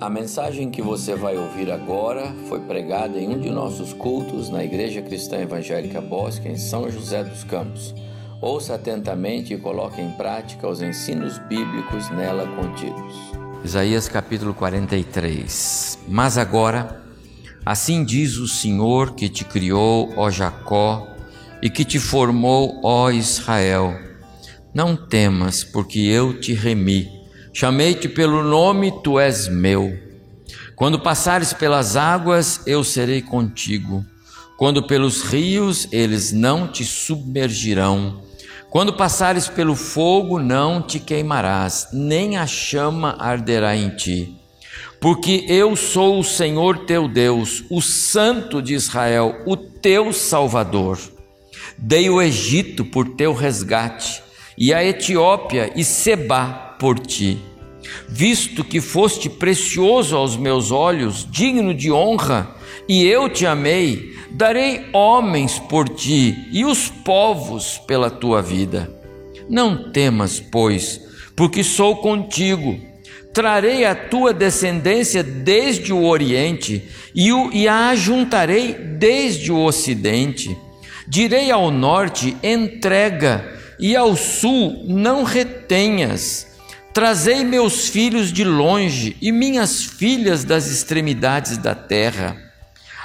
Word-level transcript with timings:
A 0.00 0.10
mensagem 0.10 0.70
que 0.72 0.82
você 0.82 1.14
vai 1.14 1.36
ouvir 1.36 1.70
agora 1.70 2.34
foi 2.48 2.58
pregada 2.60 3.16
em 3.16 3.28
um 3.28 3.38
de 3.38 3.48
nossos 3.48 3.92
cultos 3.92 4.50
na 4.50 4.64
Igreja 4.64 5.00
Cristã 5.00 5.38
Evangélica 5.38 6.00
Bosque, 6.00 6.48
em 6.48 6.58
São 6.58 6.90
José 6.90 7.22
dos 7.22 7.44
Campos. 7.44 7.94
Ouça 8.40 8.74
atentamente 8.74 9.54
e 9.54 9.56
coloque 9.56 10.00
em 10.00 10.10
prática 10.10 10.68
os 10.68 10.82
ensinos 10.82 11.38
bíblicos 11.38 12.10
nela 12.10 12.44
contidos. 12.56 13.14
Isaías 13.64 14.08
capítulo 14.08 14.52
43. 14.52 16.00
Mas 16.08 16.36
agora, 16.36 17.00
assim 17.64 18.04
diz 18.04 18.36
o 18.36 18.48
Senhor 18.48 19.14
que 19.14 19.28
te 19.28 19.44
criou, 19.44 20.12
ó 20.16 20.28
Jacó, 20.28 21.06
e 21.62 21.70
que 21.70 21.84
te 21.84 22.00
formou, 22.00 22.80
ó 22.82 23.12
Israel: 23.12 23.96
Não 24.74 24.96
temas, 24.96 25.62
porque 25.62 26.00
eu 26.00 26.40
te 26.40 26.52
remi. 26.52 27.13
Chamei-te 27.56 28.08
pelo 28.08 28.42
nome, 28.42 28.92
tu 29.04 29.16
és 29.16 29.46
meu. 29.46 29.96
Quando 30.74 30.98
passares 30.98 31.52
pelas 31.52 31.94
águas, 31.94 32.60
eu 32.66 32.82
serei 32.82 33.22
contigo. 33.22 34.04
Quando 34.58 34.82
pelos 34.88 35.22
rios, 35.22 35.86
eles 35.92 36.32
não 36.32 36.66
te 36.66 36.84
submergirão. 36.84 38.22
Quando 38.70 38.92
passares 38.92 39.46
pelo 39.46 39.76
fogo, 39.76 40.40
não 40.40 40.82
te 40.82 40.98
queimarás, 40.98 41.86
nem 41.92 42.36
a 42.36 42.44
chama 42.44 43.14
arderá 43.20 43.76
em 43.76 43.90
ti. 43.90 44.34
Porque 45.00 45.44
eu 45.48 45.76
sou 45.76 46.18
o 46.18 46.24
Senhor 46.24 46.78
teu 46.86 47.06
Deus, 47.06 47.62
o 47.70 47.80
Santo 47.80 48.60
de 48.60 48.74
Israel, 48.74 49.42
o 49.46 49.56
teu 49.56 50.12
Salvador. 50.12 50.98
Dei 51.78 52.10
o 52.10 52.20
Egito 52.20 52.84
por 52.84 53.10
teu 53.10 53.32
resgate, 53.32 54.24
e 54.58 54.74
a 54.74 54.84
Etiópia 54.84 55.72
e 55.76 55.84
Seba 55.84 56.73
por 56.78 56.98
ti. 56.98 57.38
Visto 58.08 58.64
que 58.64 58.80
foste 58.80 59.28
precioso 59.28 60.16
aos 60.16 60.36
meus 60.36 60.70
olhos, 60.70 61.26
digno 61.30 61.74
de 61.74 61.92
honra, 61.92 62.54
e 62.88 63.04
eu 63.04 63.28
te 63.28 63.46
amei, 63.46 64.14
darei 64.30 64.86
homens 64.92 65.58
por 65.58 65.88
ti 65.88 66.48
e 66.50 66.64
os 66.64 66.88
povos 66.88 67.78
pela 67.86 68.10
tua 68.10 68.42
vida. 68.42 68.90
Não 69.48 69.90
temas, 69.92 70.40
pois, 70.40 71.00
porque 71.36 71.62
sou 71.62 71.96
contigo. 71.96 72.78
Trarei 73.32 73.84
a 73.84 73.94
tua 73.94 74.32
descendência 74.32 75.22
desde 75.22 75.92
o 75.92 76.04
Oriente 76.04 76.88
e, 77.14 77.32
o, 77.32 77.50
e 77.52 77.66
a 77.66 77.88
ajuntarei 77.88 78.74
desde 78.74 79.50
o 79.50 79.64
Ocidente. 79.64 80.56
Direi 81.06 81.50
ao 81.50 81.70
norte: 81.70 82.36
entrega, 82.42 83.44
e 83.78 83.96
ao 83.96 84.16
sul: 84.16 84.84
não 84.86 85.24
retenhas. 85.24 86.53
Trazei 86.94 87.44
meus 87.44 87.88
filhos 87.88 88.32
de 88.32 88.44
longe 88.44 89.16
e 89.20 89.30
minhas 89.30 89.82
filhas 89.84 90.44
das 90.44 90.68
extremidades 90.68 91.58
da 91.58 91.74
terra. 91.74 92.40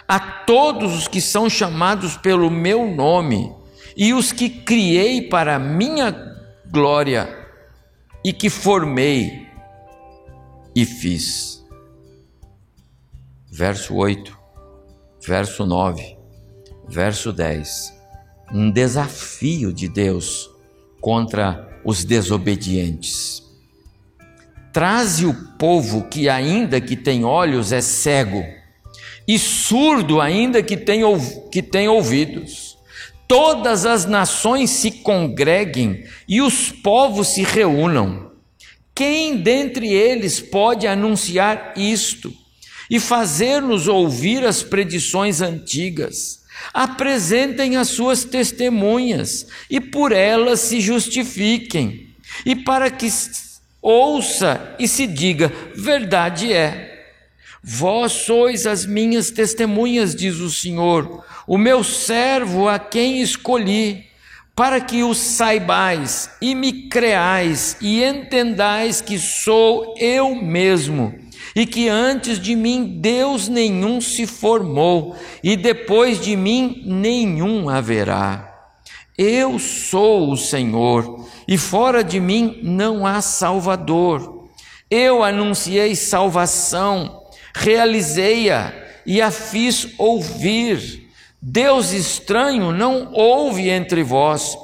A 0.07 0.19
todos 0.19 0.95
os 0.95 1.07
que 1.07 1.19
são 1.19 1.49
chamados 1.49 2.15
pelo 2.15 2.49
meu 2.49 2.87
nome 2.87 3.53
e 3.97 4.13
os 4.13 4.31
que 4.31 4.49
criei 4.49 5.23
para 5.23 5.59
minha 5.59 6.15
glória 6.71 7.35
e 8.23 8.31
que 8.31 8.49
formei 8.49 9.47
e 10.75 10.85
fiz. 10.85 11.65
Verso 13.51 13.95
8, 13.95 14.37
verso 15.27 15.65
9 15.65 16.19
verso 16.89 17.31
10. 17.31 17.93
Um 18.51 18.71
desafio 18.71 19.71
de 19.71 19.87
Deus 19.87 20.49
contra 20.99 21.79
os 21.85 22.03
desobedientes. 22.03 23.47
Traze 24.71 25.25
o 25.25 25.33
povo 25.57 26.07
que, 26.07 26.29
ainda 26.29 26.79
que 26.79 26.95
tem 26.95 27.25
olhos, 27.25 27.71
é 27.71 27.81
cego, 27.81 28.43
e 29.27 29.37
surdo, 29.37 30.19
ainda 30.19 30.61
que 30.63 30.77
tem, 30.77 31.01
que 31.51 31.61
tem 31.61 31.87
ouvidos. 31.87 32.77
Todas 33.27 33.85
as 33.85 34.05
nações 34.05 34.71
se 34.71 34.89
congreguem 34.89 36.03
e 36.27 36.41
os 36.41 36.71
povos 36.71 37.29
se 37.29 37.43
reúnam. 37.43 38.31
Quem 38.95 39.37
dentre 39.37 39.87
eles 39.93 40.39
pode 40.39 40.87
anunciar 40.87 41.73
isto 41.77 42.33
e 42.89 42.99
fazer-nos 42.99 43.87
ouvir 43.87 44.43
as 44.43 44.63
predições 44.63 45.41
antigas? 45.41 46.39
apresentem 46.73 47.77
as 47.77 47.89
suas 47.89 48.23
testemunhas 48.23 49.47
e 49.69 49.79
por 49.79 50.11
elas 50.11 50.59
se 50.59 50.79
justifiquem, 50.81 52.09
e 52.45 52.55
para 52.55 52.91
que 52.91 53.07
ouça 53.81 54.75
e 54.79 54.87
se 54.87 55.07
diga: 55.07 55.51
verdade 55.75 56.51
é. 56.53 56.87
Vós 57.61 58.11
sois 58.11 58.65
as 58.65 58.85
minhas 58.85 59.31
testemunhas, 59.31 60.15
diz 60.15 60.37
o 60.37 60.49
Senhor, 60.49 61.23
o 61.45 61.57
meu 61.57 61.83
servo 61.83 62.69
a 62.69 62.79
quem 62.79 63.21
escolhi, 63.21 64.05
para 64.55 64.79
que 64.79 65.03
o 65.03 65.13
saibais 65.13 66.29
e 66.41 66.55
me 66.55 66.87
creais 66.87 67.75
e 67.81 68.01
entendais 68.03 69.01
que 69.01 69.19
sou 69.19 69.93
eu 69.99 70.33
mesmo 70.35 71.13
e 71.55 71.65
que 71.65 71.89
antes 71.89 72.39
de 72.39 72.55
mim 72.55 72.99
Deus 73.01 73.47
nenhum 73.47 73.99
se 73.99 74.25
formou, 74.27 75.15
e 75.43 75.57
depois 75.57 76.21
de 76.21 76.35
mim 76.35 76.83
nenhum 76.85 77.69
haverá. 77.69 78.48
Eu 79.21 79.59
sou 79.59 80.31
o 80.31 80.37
Senhor, 80.37 81.27
e 81.45 81.57
fora 81.57 82.01
de 82.01 82.21
mim 82.21 82.61
não 82.63 83.05
há 83.05 83.19
Salvador. 83.19 84.47
Eu 84.89 85.21
anunciei 85.21 85.93
salvação, 85.93 87.25
realizei-a 87.53 88.73
e 89.05 89.21
a 89.21 89.29
fiz 89.29 89.89
ouvir. 89.97 91.09
Deus 91.41 91.91
estranho 91.91 92.71
não 92.71 93.11
houve 93.11 93.67
entre 93.67 94.03
vós, 94.03 94.57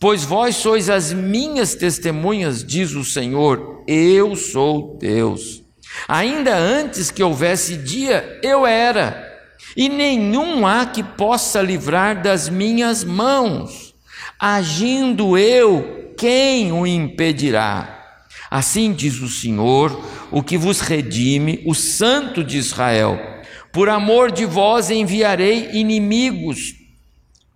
pois 0.00 0.24
vós 0.24 0.56
sois 0.56 0.88
as 0.88 1.12
minhas 1.12 1.74
testemunhas, 1.74 2.64
diz 2.64 2.92
o 2.92 3.04
Senhor, 3.04 3.84
eu 3.86 4.34
sou 4.34 4.96
Deus. 4.98 5.62
Ainda 6.08 6.56
antes 6.56 7.10
que 7.10 7.22
houvesse 7.22 7.76
dia, 7.76 8.40
eu 8.42 8.66
era, 8.66 9.22
e 9.76 9.86
nenhum 9.90 10.66
há 10.66 10.86
que 10.86 11.02
possa 11.02 11.60
livrar 11.60 12.22
das 12.22 12.48
minhas 12.48 13.04
mãos. 13.04 13.87
Agindo 14.38 15.36
eu, 15.36 16.14
quem 16.16 16.70
o 16.72 16.86
impedirá? 16.86 17.98
Assim 18.50 18.92
diz 18.92 19.20
o 19.20 19.28
Senhor, 19.28 20.00
o 20.30 20.42
que 20.42 20.56
vos 20.56 20.80
redime, 20.80 21.62
o 21.66 21.74
Santo 21.74 22.44
de 22.44 22.56
Israel. 22.56 23.18
Por 23.72 23.88
amor 23.88 24.30
de 24.30 24.46
vós 24.46 24.90
enviarei 24.90 25.70
inimigos 25.72 26.74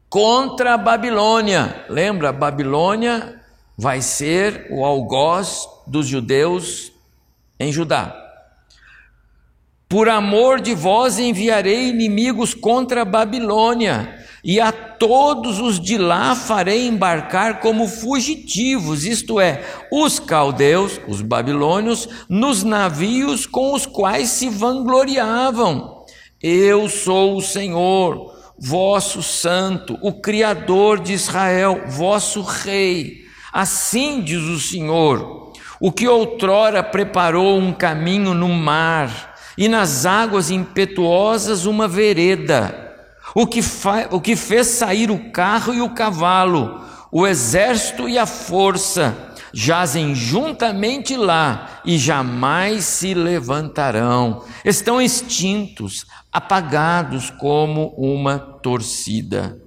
contra 0.09 0.75
a 0.75 0.79
Babilônia. 0.79 1.87
Lembra, 1.89 2.33
Babilônia 2.33 3.41
vai 3.79 4.03
ser 4.03 4.67
o 4.71 4.85
algoz 4.85 5.67
dos 5.87 6.07
judeus 6.07 6.93
em 7.59 7.73
Judá. 7.73 8.15
Por 9.89 10.09
amor 10.09 10.61
de 10.61 10.75
vós 10.75 11.19
enviarei 11.19 11.89
inimigos 11.89 12.55
contra 12.55 13.03
a 13.03 13.05
Babilônia, 13.05 14.22
e 14.45 14.61
a 14.61 14.73
todos 14.73 15.61
os 15.61 15.79
de 15.79 15.97
lá 15.97 16.35
farei 16.35 16.87
embarcar 16.89 17.61
como 17.61 17.87
fugitivos, 17.87 19.05
isto 19.05 19.39
é, 19.39 19.63
os 19.91 20.19
caldeus, 20.19 21.01
os 21.07 21.23
babilônios, 21.23 22.09
nos 22.29 22.65
navios 22.65 23.47
com 23.47 23.73
os 23.73 23.87
quais 23.87 24.31
se 24.31 24.49
vangloriavam. 24.49 26.05
Eu 26.43 26.89
sou 26.89 27.37
o 27.37 27.41
Senhor, 27.41 28.35
vosso 28.59 29.23
santo, 29.23 29.97
o 30.03 30.13
Criador 30.13 30.99
de 30.99 31.13
Israel, 31.13 31.83
vosso 31.89 32.43
Rei. 32.43 33.23
Assim 33.53 34.21
diz 34.23 34.43
o 34.43 34.59
Senhor, 34.59 35.53
o 35.81 35.93
que 35.93 36.09
outrora 36.09 36.83
preparou 36.83 37.59
um 37.59 37.73
caminho 37.73 38.35
no 38.35 38.49
mar, 38.49 39.33
e 39.57 39.69
nas 39.69 40.07
águas 40.07 40.51
impetuosas 40.51 41.67
uma 41.67 41.87
vereda, 41.87 42.92
o 43.35 43.47
que, 43.47 43.61
o 44.11 44.21
que 44.21 44.37
fez 44.37 44.67
sair 44.69 45.11
o 45.11 45.31
carro 45.31 45.75
e 45.75 45.81
o 45.81 45.91
cavalo, 45.91 46.85
o 47.11 47.27
exército 47.27 48.09
e 48.09 48.19
a 48.19 48.27
força, 48.27 49.33
jazem 49.53 50.15
juntamente 50.15 51.17
lá 51.17 51.83
e 51.85 51.99
jamais 51.99 52.85
se 52.85 53.15
levantarão, 53.15 54.45
estão 54.65 55.01
extintos, 55.01 56.07
apagados 56.33 57.31
como 57.31 57.95
uma 57.97 58.39
torcida. 58.39 59.59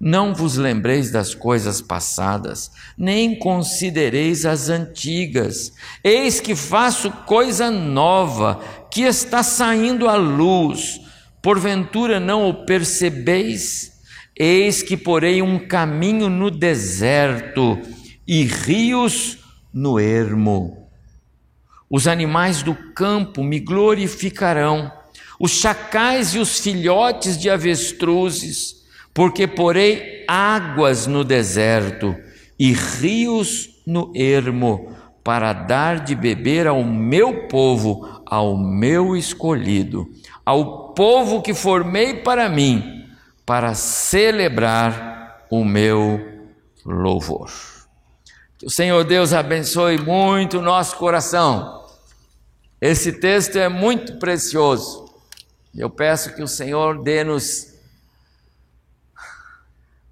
Não 0.00 0.34
vos 0.34 0.56
lembreis 0.56 1.10
das 1.10 1.34
coisas 1.34 1.80
passadas, 1.80 2.70
nem 2.98 3.38
considereis 3.38 4.44
as 4.44 4.68
antigas. 4.68 5.72
Eis 6.02 6.40
que 6.40 6.54
faço 6.54 7.10
coisa 7.24 7.70
nova, 7.70 8.60
que 8.90 9.02
está 9.02 9.42
saindo 9.42 10.08
à 10.08 10.16
luz. 10.16 11.00
Porventura 11.46 12.18
não 12.18 12.48
o 12.48 12.66
percebeis? 12.66 14.00
Eis 14.36 14.82
que 14.82 14.96
porei 14.96 15.40
um 15.40 15.60
caminho 15.60 16.28
no 16.28 16.50
deserto 16.50 17.78
e 18.26 18.42
rios 18.42 19.38
no 19.72 20.00
ermo. 20.00 20.88
Os 21.88 22.08
animais 22.08 22.64
do 22.64 22.74
campo 22.74 23.44
me 23.44 23.60
glorificarão, 23.60 24.90
os 25.38 25.52
chacais 25.52 26.34
e 26.34 26.40
os 26.40 26.58
filhotes 26.58 27.38
de 27.38 27.48
avestruzes, 27.48 28.84
porque 29.14 29.46
porei 29.46 30.24
águas 30.26 31.06
no 31.06 31.22
deserto 31.22 32.16
e 32.58 32.72
rios 32.72 33.70
no 33.86 34.10
ermo, 34.16 34.96
para 35.22 35.52
dar 35.52 36.00
de 36.00 36.16
beber 36.16 36.66
ao 36.66 36.82
meu 36.82 37.46
povo, 37.46 38.20
ao 38.26 38.56
meu 38.58 39.16
escolhido, 39.16 40.10
ao 40.44 40.85
povo 40.96 41.42
que 41.42 41.54
formei 41.54 42.22
para 42.22 42.48
mim, 42.48 43.06
para 43.44 43.74
celebrar 43.74 45.46
o 45.50 45.64
meu 45.64 46.48
louvor. 46.84 47.52
Que 48.58 48.66
o 48.66 48.70
Senhor 48.70 49.04
Deus 49.04 49.34
abençoe 49.34 49.98
muito 49.98 50.58
o 50.58 50.62
nosso 50.62 50.96
coração. 50.96 51.84
Esse 52.80 53.12
texto 53.12 53.56
é 53.56 53.68
muito 53.68 54.18
precioso. 54.18 55.04
Eu 55.74 55.90
peço 55.90 56.34
que 56.34 56.42
o 56.42 56.48
Senhor 56.48 57.02
dê-nos 57.02 57.74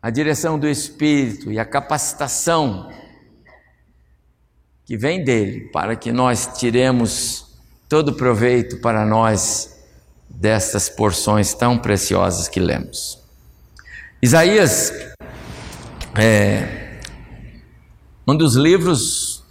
a 0.02 0.10
direção 0.10 0.58
do 0.58 0.68
Espírito 0.68 1.50
e 1.50 1.58
a 1.58 1.64
capacitação 1.64 2.90
que 4.84 4.98
vem 4.98 5.24
dele, 5.24 5.70
para 5.72 5.96
que 5.96 6.12
nós 6.12 6.58
tiremos 6.58 7.56
todo 7.88 8.12
proveito 8.12 8.82
para 8.82 9.06
nós 9.06 9.73
destas 10.36 10.88
porções 10.88 11.54
tão 11.54 11.78
preciosas 11.78 12.48
que 12.48 12.60
lemos. 12.60 13.18
Isaías 14.22 14.92
é 16.16 16.98
um 18.26 18.36
dos 18.36 18.54
livros 18.54 19.42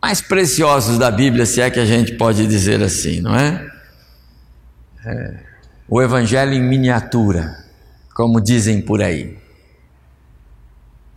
mais 0.00 0.20
preciosos 0.20 0.98
da 0.98 1.10
Bíblia, 1.10 1.46
se 1.46 1.60
é 1.60 1.70
que 1.70 1.78
a 1.78 1.86
gente 1.86 2.16
pode 2.16 2.46
dizer 2.46 2.82
assim, 2.82 3.20
não 3.20 3.34
é? 3.34 3.70
é 5.04 5.52
o 5.88 6.00
Evangelho 6.00 6.52
em 6.54 6.62
miniatura, 6.62 7.64
como 8.14 8.40
dizem 8.40 8.80
por 8.80 9.02
aí. 9.02 9.38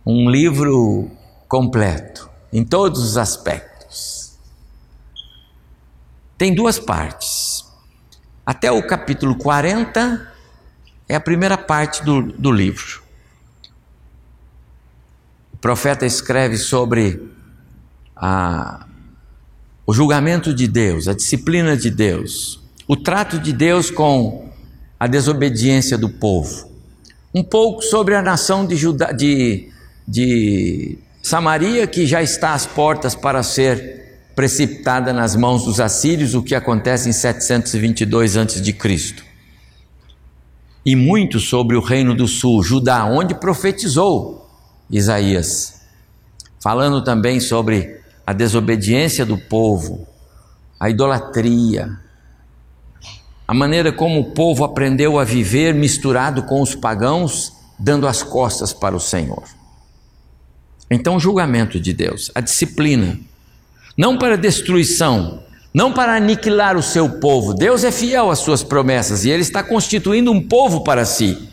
Um 0.04 0.28
livro 0.28 1.10
completo, 1.48 2.28
em 2.52 2.64
todos 2.64 3.02
os 3.02 3.16
aspectos. 3.16 4.36
Tem 6.36 6.54
duas 6.54 6.78
partes. 6.78 7.55
Até 8.46 8.70
o 8.70 8.80
capítulo 8.86 9.34
40 9.34 10.32
é 11.08 11.16
a 11.16 11.20
primeira 11.20 11.58
parte 11.58 12.04
do, 12.04 12.22
do 12.22 12.52
livro. 12.52 13.02
O 15.52 15.56
profeta 15.56 16.06
escreve 16.06 16.56
sobre 16.56 17.28
a, 18.14 18.86
o 19.84 19.92
julgamento 19.92 20.54
de 20.54 20.68
Deus, 20.68 21.08
a 21.08 21.12
disciplina 21.12 21.76
de 21.76 21.90
Deus, 21.90 22.62
o 22.86 22.96
trato 22.96 23.36
de 23.36 23.52
Deus 23.52 23.90
com 23.90 24.48
a 25.00 25.08
desobediência 25.08 25.98
do 25.98 26.08
povo. 26.08 26.70
Um 27.34 27.42
pouco 27.42 27.82
sobre 27.82 28.14
a 28.14 28.22
nação 28.22 28.64
de, 28.64 28.76
Juda, 28.76 29.12
de, 29.12 29.72
de 30.06 30.98
Samaria, 31.20 31.84
que 31.88 32.06
já 32.06 32.22
está 32.22 32.54
às 32.54 32.64
portas 32.64 33.16
para 33.16 33.42
ser 33.42 34.05
precipitada 34.36 35.14
nas 35.14 35.34
mãos 35.34 35.64
dos 35.64 35.80
assírios, 35.80 36.34
o 36.34 36.42
que 36.42 36.54
acontece 36.54 37.08
em 37.08 37.12
722 37.12 38.36
a.C. 38.36 38.76
E 40.84 40.94
muito 40.94 41.40
sobre 41.40 41.74
o 41.74 41.80
reino 41.80 42.14
do 42.14 42.28
sul, 42.28 42.62
Judá, 42.62 43.06
onde 43.06 43.34
profetizou 43.34 44.46
Isaías, 44.90 45.80
falando 46.60 47.02
também 47.02 47.40
sobre 47.40 47.98
a 48.26 48.34
desobediência 48.34 49.24
do 49.24 49.38
povo, 49.38 50.06
a 50.78 50.90
idolatria, 50.90 51.98
a 53.48 53.54
maneira 53.54 53.90
como 53.90 54.20
o 54.20 54.32
povo 54.32 54.64
aprendeu 54.64 55.18
a 55.18 55.24
viver 55.24 55.74
misturado 55.74 56.42
com 56.42 56.60
os 56.60 56.74
pagãos, 56.74 57.54
dando 57.78 58.06
as 58.06 58.22
costas 58.22 58.72
para 58.72 58.94
o 58.94 59.00
Senhor. 59.00 59.44
Então, 60.90 61.16
o 61.16 61.20
julgamento 61.20 61.80
de 61.80 61.92
Deus, 61.92 62.30
a 62.34 62.40
disciplina, 62.40 63.18
não 63.96 64.18
para 64.18 64.36
destruição, 64.36 65.42
não 65.72 65.92
para 65.92 66.16
aniquilar 66.16 66.76
o 66.76 66.82
seu 66.82 67.08
povo. 67.20 67.54
Deus 67.54 67.84
é 67.84 67.90
fiel 67.90 68.30
às 68.30 68.40
suas 68.40 68.62
promessas 68.62 69.24
e 69.24 69.30
Ele 69.30 69.42
está 69.42 69.62
constituindo 69.62 70.30
um 70.30 70.46
povo 70.46 70.84
para 70.84 71.04
si. 71.04 71.48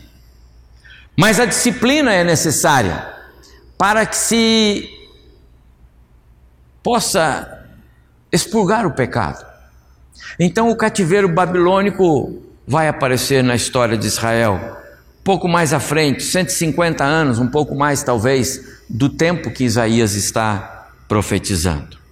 Mas 1.16 1.38
a 1.38 1.46
disciplina 1.46 2.12
é 2.12 2.24
necessária 2.24 3.06
para 3.78 4.04
que 4.04 4.16
se 4.16 4.88
possa 6.82 7.66
expurgar 8.30 8.86
o 8.86 8.92
pecado. 8.92 9.44
Então 10.38 10.70
o 10.70 10.76
cativeiro 10.76 11.28
babilônico 11.28 12.42
vai 12.66 12.88
aparecer 12.88 13.42
na 13.42 13.54
história 13.54 13.96
de 13.96 14.06
Israel. 14.06 14.78
Pouco 15.22 15.48
mais 15.48 15.72
à 15.72 15.80
frente, 15.80 16.22
150 16.22 17.04
anos, 17.04 17.38
um 17.38 17.48
pouco 17.48 17.74
mais 17.74 18.02
talvez, 18.02 18.60
do 18.88 19.08
tempo 19.08 19.50
que 19.50 19.64
Isaías 19.64 20.14
está 20.14 20.88
profetizando. 21.08 22.03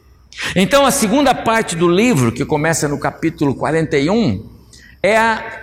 Então 0.55 0.85
a 0.87 0.91
segunda 0.91 1.35
parte 1.35 1.77
do 1.77 1.89
livro, 1.89 2.33
que 2.33 2.45
começa 2.45 2.89
no 2.89 2.99
capítulo 2.99 3.55
41, 3.55 4.49
é 5.03 5.17
a, 5.17 5.61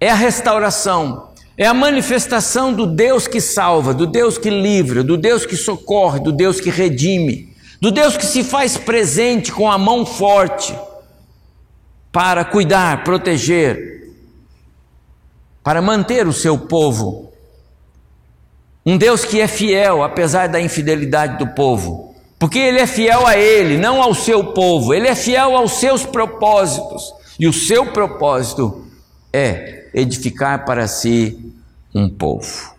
é 0.00 0.10
a 0.10 0.14
restauração, 0.14 1.32
é 1.56 1.66
a 1.66 1.74
manifestação 1.74 2.72
do 2.72 2.86
Deus 2.86 3.26
que 3.26 3.40
salva, 3.40 3.92
do 3.92 4.06
Deus 4.06 4.38
que 4.38 4.50
livra, 4.50 5.02
do 5.02 5.16
Deus 5.16 5.44
que 5.44 5.56
socorre, 5.56 6.20
do 6.20 6.32
Deus 6.32 6.60
que 6.60 6.70
redime 6.70 7.48
do 7.80 7.90
Deus 7.90 8.16
que 8.16 8.26
se 8.26 8.42
faz 8.42 8.76
presente 8.76 9.52
com 9.52 9.70
a 9.70 9.78
mão 9.78 10.04
forte 10.04 10.76
para 12.10 12.44
cuidar, 12.44 13.04
proteger, 13.04 14.12
para 15.62 15.80
manter 15.80 16.26
o 16.26 16.32
seu 16.32 16.58
povo. 16.58 17.32
Um 18.84 18.96
Deus 18.96 19.24
que 19.24 19.40
é 19.40 19.46
fiel 19.46 20.02
apesar 20.02 20.48
da 20.48 20.60
infidelidade 20.60 21.38
do 21.38 21.54
povo, 21.54 22.07
porque 22.38 22.58
Ele 22.58 22.78
é 22.78 22.86
fiel 22.86 23.26
a 23.26 23.36
Ele, 23.36 23.76
não 23.76 24.00
ao 24.00 24.14
seu 24.14 24.52
povo, 24.52 24.94
Ele 24.94 25.08
é 25.08 25.14
fiel 25.14 25.56
aos 25.56 25.72
seus 25.72 26.06
propósitos, 26.06 27.12
e 27.38 27.46
o 27.46 27.52
seu 27.52 27.92
propósito 27.92 28.86
é 29.32 29.90
edificar 29.92 30.64
para 30.64 30.86
si 30.86 31.52
um 31.94 32.08
povo. 32.08 32.76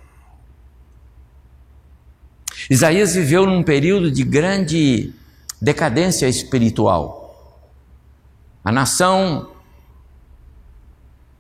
Isaías 2.70 3.16
viveu 3.16 3.46
num 3.46 3.64
período 3.64 4.12
de 4.12 4.24
grande 4.24 5.14
decadência 5.62 6.28
espiritual. 6.28 7.20
A 8.64 8.72
nação 8.72 9.50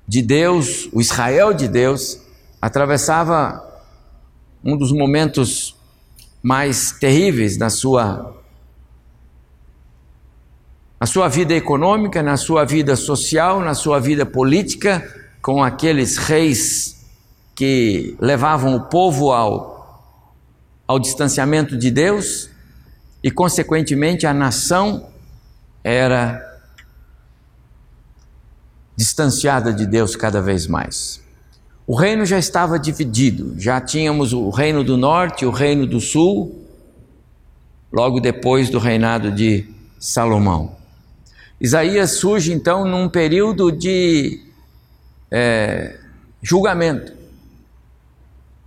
de 0.08 0.22
Deus, 0.22 0.90
o 0.92 1.00
Israel 1.00 1.54
de 1.54 1.68
Deus, 1.68 2.20
atravessava 2.62 3.64
um 4.64 4.76
dos 4.76 4.92
momentos 4.92 5.76
mais 6.42 6.92
terríveis 6.92 7.58
na 7.58 7.70
sua 7.70 8.36
na 11.00 11.06
sua 11.06 11.30
vida 11.30 11.54
econômica, 11.54 12.22
na 12.22 12.36
sua 12.36 12.66
vida 12.66 12.96
social, 12.98 13.62
na 13.62 13.74
sua 13.74 14.00
vida 14.00 14.26
política, 14.26 15.02
com 15.42 15.64
aqueles 15.64 16.18
reis 16.18 17.06
que 17.56 18.18
levavam 18.20 18.76
o 18.76 18.82
povo 18.82 19.32
ao 19.32 19.80
ao 20.90 20.98
distanciamento 20.98 21.78
de 21.78 21.92
Deus 21.92 22.50
e, 23.24 23.30
consequentemente, 23.30 24.26
a 24.26 24.34
nação 24.34 25.08
era 25.84 26.44
distanciada 28.96 29.72
de 29.72 29.86
Deus 29.86 30.16
cada 30.16 30.42
vez 30.42 30.66
mais. 30.66 31.22
O 31.90 31.96
reino 31.96 32.24
já 32.24 32.38
estava 32.38 32.78
dividido, 32.78 33.56
já 33.58 33.82
tínhamos 33.82 34.32
o 34.32 34.52
reino 34.52 34.84
do 34.84 34.96
norte 34.96 35.42
e 35.42 35.48
o 35.48 35.50
reino 35.50 35.88
do 35.88 36.00
sul, 36.00 36.64
logo 37.92 38.20
depois 38.20 38.70
do 38.70 38.78
reinado 38.78 39.32
de 39.32 39.66
Salomão. 40.00 40.76
Isaías 41.60 42.12
surge 42.12 42.54
então 42.54 42.86
num 42.86 43.10
período 43.10 43.72
de 43.72 44.40
é, 45.32 45.98
julgamento. 46.44 47.12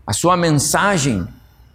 A 0.04 0.12
sua 0.12 0.36
mensagem 0.36 1.24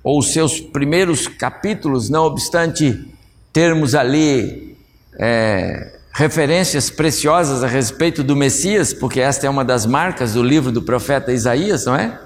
ou 0.03 0.19
os 0.19 0.33
seus 0.33 0.59
primeiros 0.59 1.29
capítulos, 1.29 2.09
não 2.09 2.25
obstante 2.25 3.07
termos 3.53 3.95
ali 3.95 4.77
é, 5.17 5.96
referências 6.17 6.89
preciosas 6.89 7.63
a 7.63 7.67
respeito 7.67 8.23
do 8.23 8.35
Messias, 8.35 8.91
porque 8.91 9.21
esta 9.21 9.45
é 9.45 9.49
uma 9.51 9.63
das 9.63 9.85
marcas 9.85 10.33
do 10.33 10.41
livro 10.41 10.71
do 10.71 10.81
profeta 10.81 11.31
Isaías, 11.31 11.85
não 11.85 11.95
é? 11.95 12.19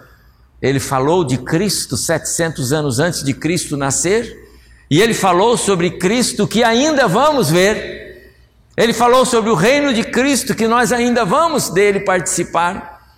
Ele 0.61 0.79
falou 0.79 1.25
de 1.25 1.37
Cristo 1.37 1.97
700 1.97 2.71
anos 2.71 2.99
antes 3.01 3.21
de 3.21 3.33
Cristo 3.33 3.75
nascer, 3.75 4.47
e 4.89 5.01
ele 5.01 5.13
falou 5.13 5.57
sobre 5.57 5.97
Cristo 5.97 6.47
que 6.47 6.63
ainda 6.63 7.05
vamos 7.05 7.49
ver. 7.49 8.31
Ele 8.77 8.93
falou 8.93 9.25
sobre 9.25 9.49
o 9.49 9.55
reino 9.55 9.93
de 9.93 10.05
Cristo 10.05 10.55
que 10.55 10.69
nós 10.69 10.93
ainda 10.93 11.25
vamos 11.25 11.69
dele 11.69 11.99
participar. 11.99 13.13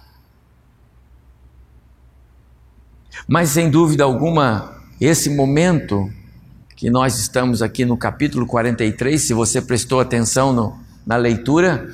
Mas 3.27 3.49
sem 3.49 3.69
dúvida 3.69 4.03
alguma, 4.03 4.81
esse 4.99 5.29
momento 5.29 6.11
que 6.83 6.89
nós 6.89 7.17
estamos 7.17 7.61
aqui 7.61 7.85
no 7.85 7.95
capítulo 7.95 8.45
43, 8.45 9.21
se 9.21 9.33
você 9.33 9.61
prestou 9.61 10.01
atenção 10.01 10.51
no, 10.51 10.77
na 11.07 11.15
leitura, 11.15 11.89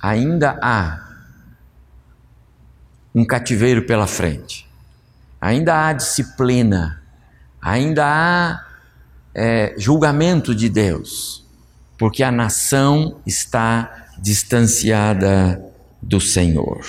ainda 0.00 0.58
há 0.62 1.10
um 3.14 3.22
cativeiro 3.22 3.84
pela 3.84 4.06
frente, 4.06 4.66
ainda 5.38 5.86
há 5.86 5.92
disciplina, 5.92 7.02
ainda 7.60 8.02
há 8.06 8.64
é, 9.34 9.74
julgamento 9.76 10.54
de 10.54 10.70
Deus, 10.70 11.44
porque 11.98 12.22
a 12.22 12.32
nação 12.32 13.20
está 13.26 14.06
distanciada 14.18 15.62
do 16.00 16.18
Senhor. 16.18 16.82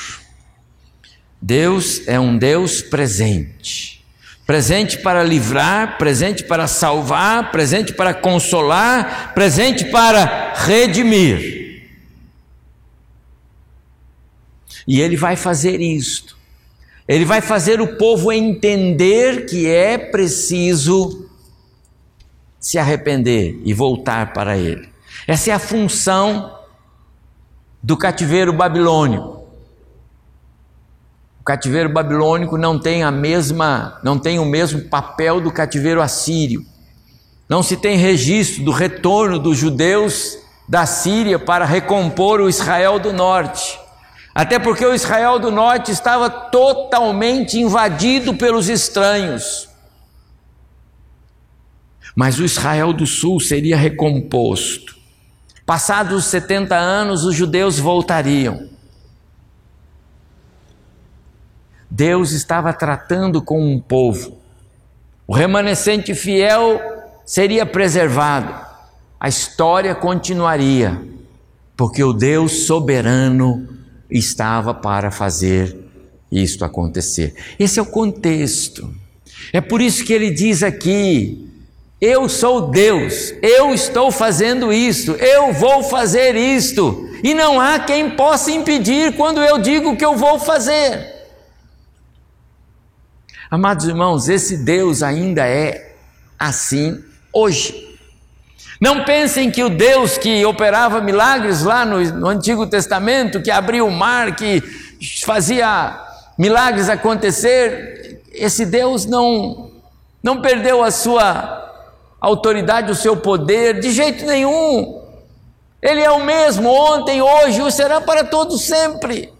Deus 1.42 2.08
é 2.08 2.18
um 2.18 2.38
Deus 2.38 2.82
presente. 2.82 4.05
Presente 4.46 5.00
para 5.00 5.24
livrar, 5.24 5.98
presente 5.98 6.44
para 6.44 6.68
salvar, 6.68 7.52
presente 7.52 7.94
para 7.94 8.14
consolar, 8.14 9.34
presente 9.34 9.86
para 9.86 10.54
redimir. 10.54 11.84
E 14.88 15.02
ele 15.02 15.18
vai 15.18 15.36
fazer 15.36 15.82
isto. 15.82 16.38
Ele 17.08 17.26
vai 17.26 17.42
fazer 17.42 17.82
o 17.82 17.98
povo 17.98 18.32
entender 18.32 19.46
que 19.46 19.68
é 19.68 19.98
preciso 19.98 21.30
se 22.60 22.78
arrepender 22.78 23.60
e 23.64 23.74
voltar 23.74 24.34
para 24.34 24.58
ele. 24.58 24.90
Essa 25.28 25.52
é 25.52 25.54
a 25.54 25.60
função 25.60 26.60
do 27.82 27.96
cativeiro 27.96 28.52
babilônico. 28.52 29.35
Cativeiro 31.46 31.90
babilônico 31.90 32.58
não 32.58 32.80
tem 32.80 33.04
a 33.04 33.12
mesma, 33.12 34.00
não 34.04 34.18
tem 34.18 34.40
o 34.40 34.46
mesmo 34.46 34.82
papel 34.90 35.40
do 35.40 35.52
cativeiro 35.52 36.02
assírio. 36.02 36.66
Não 37.48 37.62
se 37.62 37.78
tem 37.78 37.98
registro 37.98 38.64
do 38.64 38.72
retorno 38.72 39.38
dos 39.38 39.56
judeus 39.56 40.40
da 40.68 40.88
Síria 40.88 41.38
para 41.38 41.64
recompor 41.64 42.42
o 42.42 42.50
Israel 42.50 42.98
do 42.98 43.14
norte. 43.14 43.80
Até 44.34 44.58
porque 44.58 44.84
o 44.84 44.96
Israel 44.96 45.38
do 45.38 45.52
norte 45.52 45.92
estava 45.92 46.32
totalmente 46.32 47.60
invadido 47.60 48.34
pelos 48.34 48.68
estranhos. 48.68 49.70
Mas 52.16 52.40
o 52.40 52.44
Israel 52.44 52.92
do 52.92 53.06
sul 53.06 53.40
seria 53.40 53.78
recomposto. 53.78 54.96
Passados 55.64 56.26
os 56.26 56.26
70 56.26 56.76
anos, 56.76 57.24
os 57.24 57.36
judeus 57.36 57.78
voltariam. 57.78 58.75
Deus 61.90 62.32
estava 62.32 62.74
tratando 62.74 63.42
com 63.42 63.62
um 63.62 63.80
povo. 63.80 64.38
O 65.28 65.34
remanescente 65.34 66.14
fiel 66.14 66.80
seria 67.26 67.66
preservado. 67.66 68.66
A 69.20 69.28
história 69.28 69.96
continuaria, 69.96 71.02
porque 71.76 72.04
o 72.04 72.14
Deus 72.14 72.66
soberano 72.66 73.68
estava 74.10 74.74
para 74.74 75.10
fazer 75.10 75.76
isto 76.32 76.64
acontecer. 76.64 77.34
Esse 77.58 77.80
é 77.80 77.82
o 77.82 77.86
contexto. 77.86 78.94
É 79.52 79.62
por 79.62 79.82
isso 79.82 80.04
que 80.04 80.14
ele 80.14 80.30
diz 80.30 80.62
aqui: 80.62 81.50
eu 82.00 82.28
sou 82.28 82.70
Deus, 82.70 83.34
eu 83.42 83.74
estou 83.74 84.12
fazendo 84.12 84.72
isto, 84.72 85.14
eu 85.14 85.54
vou 85.54 85.82
fazer 85.82 86.36
isto, 86.36 87.10
e 87.24 87.34
não 87.34 87.60
há 87.60 87.80
quem 87.80 88.12
possa 88.12 88.52
impedir 88.52 89.16
quando 89.16 89.42
eu 89.42 89.58
digo 89.58 89.96
que 89.96 90.06
eu 90.06 90.16
vou 90.16 90.38
fazer. 90.38 91.15
Amados 93.56 93.88
irmãos, 93.88 94.28
esse 94.28 94.58
Deus 94.58 95.02
ainda 95.02 95.48
é 95.48 95.96
assim 96.38 97.02
hoje. 97.32 97.98
Não 98.82 99.06
pensem 99.06 99.50
que 99.50 99.64
o 99.64 99.70
Deus 99.70 100.18
que 100.18 100.46
operava 100.46 101.00
milagres 101.00 101.64
lá 101.64 101.86
no, 101.86 102.04
no 102.16 102.28
Antigo 102.28 102.68
Testamento, 102.68 103.42
que 103.42 103.50
abria 103.50 103.86
o 103.86 103.90
mar, 103.90 104.36
que 104.36 104.62
fazia 105.26 105.98
milagres 106.38 106.90
acontecer, 106.90 108.22
esse 108.34 108.66
Deus 108.66 109.06
não, 109.06 109.72
não 110.22 110.42
perdeu 110.42 110.84
a 110.84 110.92
sua 110.92 111.88
autoridade, 112.20 112.92
o 112.92 112.96
seu 112.96 113.16
poder, 113.16 113.80
de 113.80 113.90
jeito 113.94 114.26
nenhum. 114.26 115.02
Ele 115.82 116.02
é 116.02 116.12
o 116.12 116.26
mesmo 116.26 116.68
ontem, 116.68 117.22
hoje 117.22 117.66
e 117.66 117.72
será 117.72 118.02
para 118.02 118.26
todos 118.26 118.64
sempre. 118.66 119.34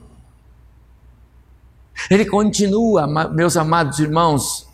Ele 2.10 2.26
continua, 2.26 3.08
meus 3.32 3.58
amados 3.58 4.00
irmãos, 4.00 4.68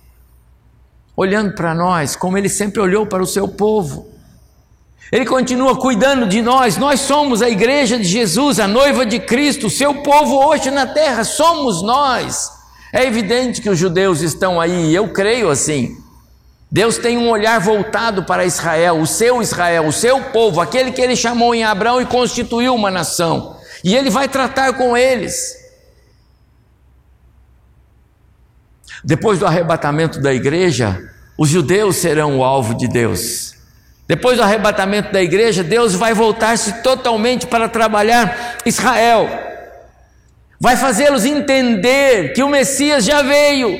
olhando 1.16 1.54
para 1.54 1.74
nós 1.74 2.16
como 2.16 2.38
ele 2.38 2.50
sempre 2.50 2.82
olhou 2.82 3.06
para 3.06 3.22
o 3.22 3.28
seu 3.28 3.48
povo. 3.48 4.10
Ele 5.12 5.25
continua 5.25 5.75
cuidando 5.75 6.25
de 6.25 6.42
nós. 6.42 6.78
Nós 6.78 7.01
somos 7.01 7.42
a 7.42 7.50
igreja 7.50 7.98
de 7.98 8.06
Jesus, 8.06 8.60
a 8.60 8.68
noiva 8.68 9.06
de 9.06 9.20
Cristo, 9.20 9.68
o 9.68 9.70
seu 9.70 9.96
povo 10.01 10.38
hoje 10.46 10.72
na 10.72 10.86
terra, 10.86 11.24
somos 11.24 11.82
nós. 11.82 12.50
É 12.94 13.06
evidente 13.06 13.62
que 13.62 13.70
os 13.70 13.78
judeus 13.78 14.22
estão 14.22 14.60
aí, 14.60 14.94
eu 14.94 15.10
creio 15.10 15.50
assim. 15.50 15.98
Deus 16.72 16.98
tem 16.98 17.18
um 17.18 17.30
olhar 17.30 17.60
voltado 17.60 18.24
para 18.24 18.46
Israel, 18.46 19.01
o 19.01 19.08
seu 19.08 19.42
Israel, 19.42 19.88
o 19.88 19.92
seu 19.92 20.22
povo, 20.32 20.62
aquele 20.62 20.92
que 20.92 21.01
ele 21.01 21.18
chamou 21.18 21.54
em 21.54 21.66
Abraão 21.66 22.01
e 22.01 22.06
constituiu 22.06 22.74
uma 22.74 22.90
nação. 22.90 23.58
E 23.84 23.94
ele 23.94 24.10
vai 24.10 24.30
tratar 24.30 24.74
com 24.74 24.96
eles. 24.96 25.61
Depois 29.04 29.40
do 29.40 29.46
arrebatamento 29.46 30.20
da 30.20 30.34
igreja, 30.34 31.12
os 31.38 31.50
judeus 31.50 31.96
serão 31.96 32.38
o 32.40 32.44
alvo 32.44 32.76
de 32.76 32.88
Deus. 32.88 33.56
Depois 34.08 34.38
do 34.38 34.44
arrebatamento 34.44 35.12
da 35.12 35.22
igreja, 35.22 35.64
Deus 35.64 35.96
vai 35.96 36.14
voltar-se 36.14 36.84
totalmente 36.84 37.48
para 37.48 37.70
trabalhar 37.70 38.58
Israel. 38.66 39.30
Vai 40.60 40.76
fazê-los 40.76 41.26
entender 41.26 42.34
que 42.34 42.44
o 42.44 42.50
Messias 42.50 43.06
já 43.06 43.22
veio 43.22 43.80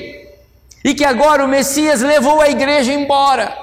e 0.84 0.94
que 0.94 1.04
agora 1.04 1.44
o 1.44 1.48
Messias 1.48 2.00
levou 2.00 2.40
a 2.40 2.48
igreja 2.48 2.92
embora. 2.92 3.56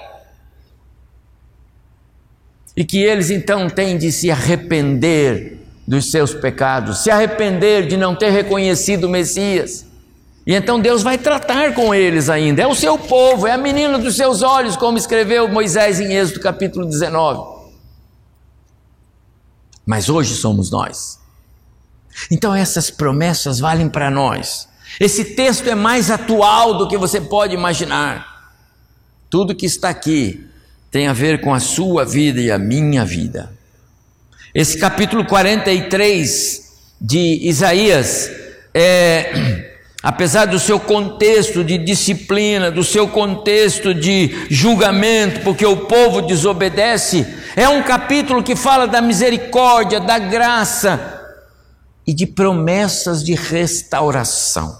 E 2.77 2.85
que 2.85 2.99
eles 3.03 3.29
então 3.29 3.67
têm 3.67 3.97
de 3.97 4.11
se 4.11 4.31
arrepender 4.31 5.57
dos 5.87 6.11
seus 6.11 6.33
pecados, 6.33 6.99
se 6.99 7.09
arrepender 7.09 7.87
de 7.87 7.97
não 7.97 8.15
ter 8.15 8.29
reconhecido 8.29 9.05
o 9.05 9.09
Messias. 9.09 9.88
E 10.49 10.55
então 10.55 10.79
Deus 10.79 11.03
vai 11.03 11.15
tratar 11.15 11.75
com 11.75 11.93
eles 11.93 12.27
ainda. 12.27 12.63
É 12.63 12.65
o 12.65 12.73
seu 12.73 12.97
povo, 12.97 13.45
é 13.45 13.51
a 13.51 13.57
menina 13.57 13.99
dos 13.99 14.15
seus 14.15 14.41
olhos, 14.41 14.75
como 14.75 14.97
escreveu 14.97 15.47
Moisés 15.47 15.99
em 15.99 16.11
Êxodo 16.11 16.39
capítulo 16.39 16.87
19. 16.87 17.67
Mas 19.85 20.09
hoje 20.09 20.33
somos 20.33 20.71
nós. 20.71 21.19
Então 22.31 22.55
essas 22.55 22.89
promessas 22.89 23.59
valem 23.59 23.87
para 23.87 24.09
nós. 24.09 24.67
Esse 24.99 25.23
texto 25.23 25.69
é 25.69 25.75
mais 25.75 26.09
atual 26.09 26.79
do 26.79 26.87
que 26.87 26.97
você 26.97 27.21
pode 27.21 27.53
imaginar. 27.53 28.51
Tudo 29.29 29.53
que 29.53 29.67
está 29.67 29.89
aqui 29.89 30.47
tem 30.89 31.07
a 31.07 31.13
ver 31.13 31.41
com 31.41 31.53
a 31.53 31.59
sua 31.59 32.03
vida 32.03 32.41
e 32.41 32.49
a 32.49 32.57
minha 32.57 33.05
vida. 33.05 33.55
Esse 34.55 34.79
capítulo 34.79 35.23
43 35.27 36.73
de 36.99 37.39
Isaías 37.43 38.31
é, 38.73 39.67
apesar 40.01 40.45
do 40.45 40.57
seu 40.57 40.79
contexto 40.79 41.63
de 41.63 41.77
disciplina, 41.77 42.71
do 42.71 42.83
seu 42.83 43.07
contexto 43.07 43.93
de 43.93 44.47
julgamento, 44.49 45.41
porque 45.41 45.65
o 45.65 45.85
povo 45.85 46.21
desobedece, 46.21 47.27
é 47.55 47.67
um 47.67 47.83
capítulo 47.83 48.41
que 48.41 48.55
fala 48.55 48.87
da 48.87 49.01
misericórdia, 49.01 49.99
da 49.99 50.17
graça 50.17 51.17
e 52.07 52.13
de 52.13 52.25
promessas 52.25 53.23
de 53.23 53.35
restauração. 53.35 54.79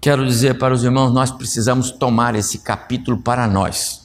Quero 0.00 0.26
dizer 0.26 0.58
para 0.58 0.74
os 0.74 0.82
irmãos, 0.82 1.12
nós 1.12 1.30
precisamos 1.30 1.92
tomar 1.92 2.34
esse 2.34 2.58
capítulo 2.58 3.18
para 3.18 3.46
nós. 3.46 4.02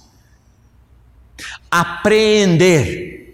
Apreender. 1.72 3.27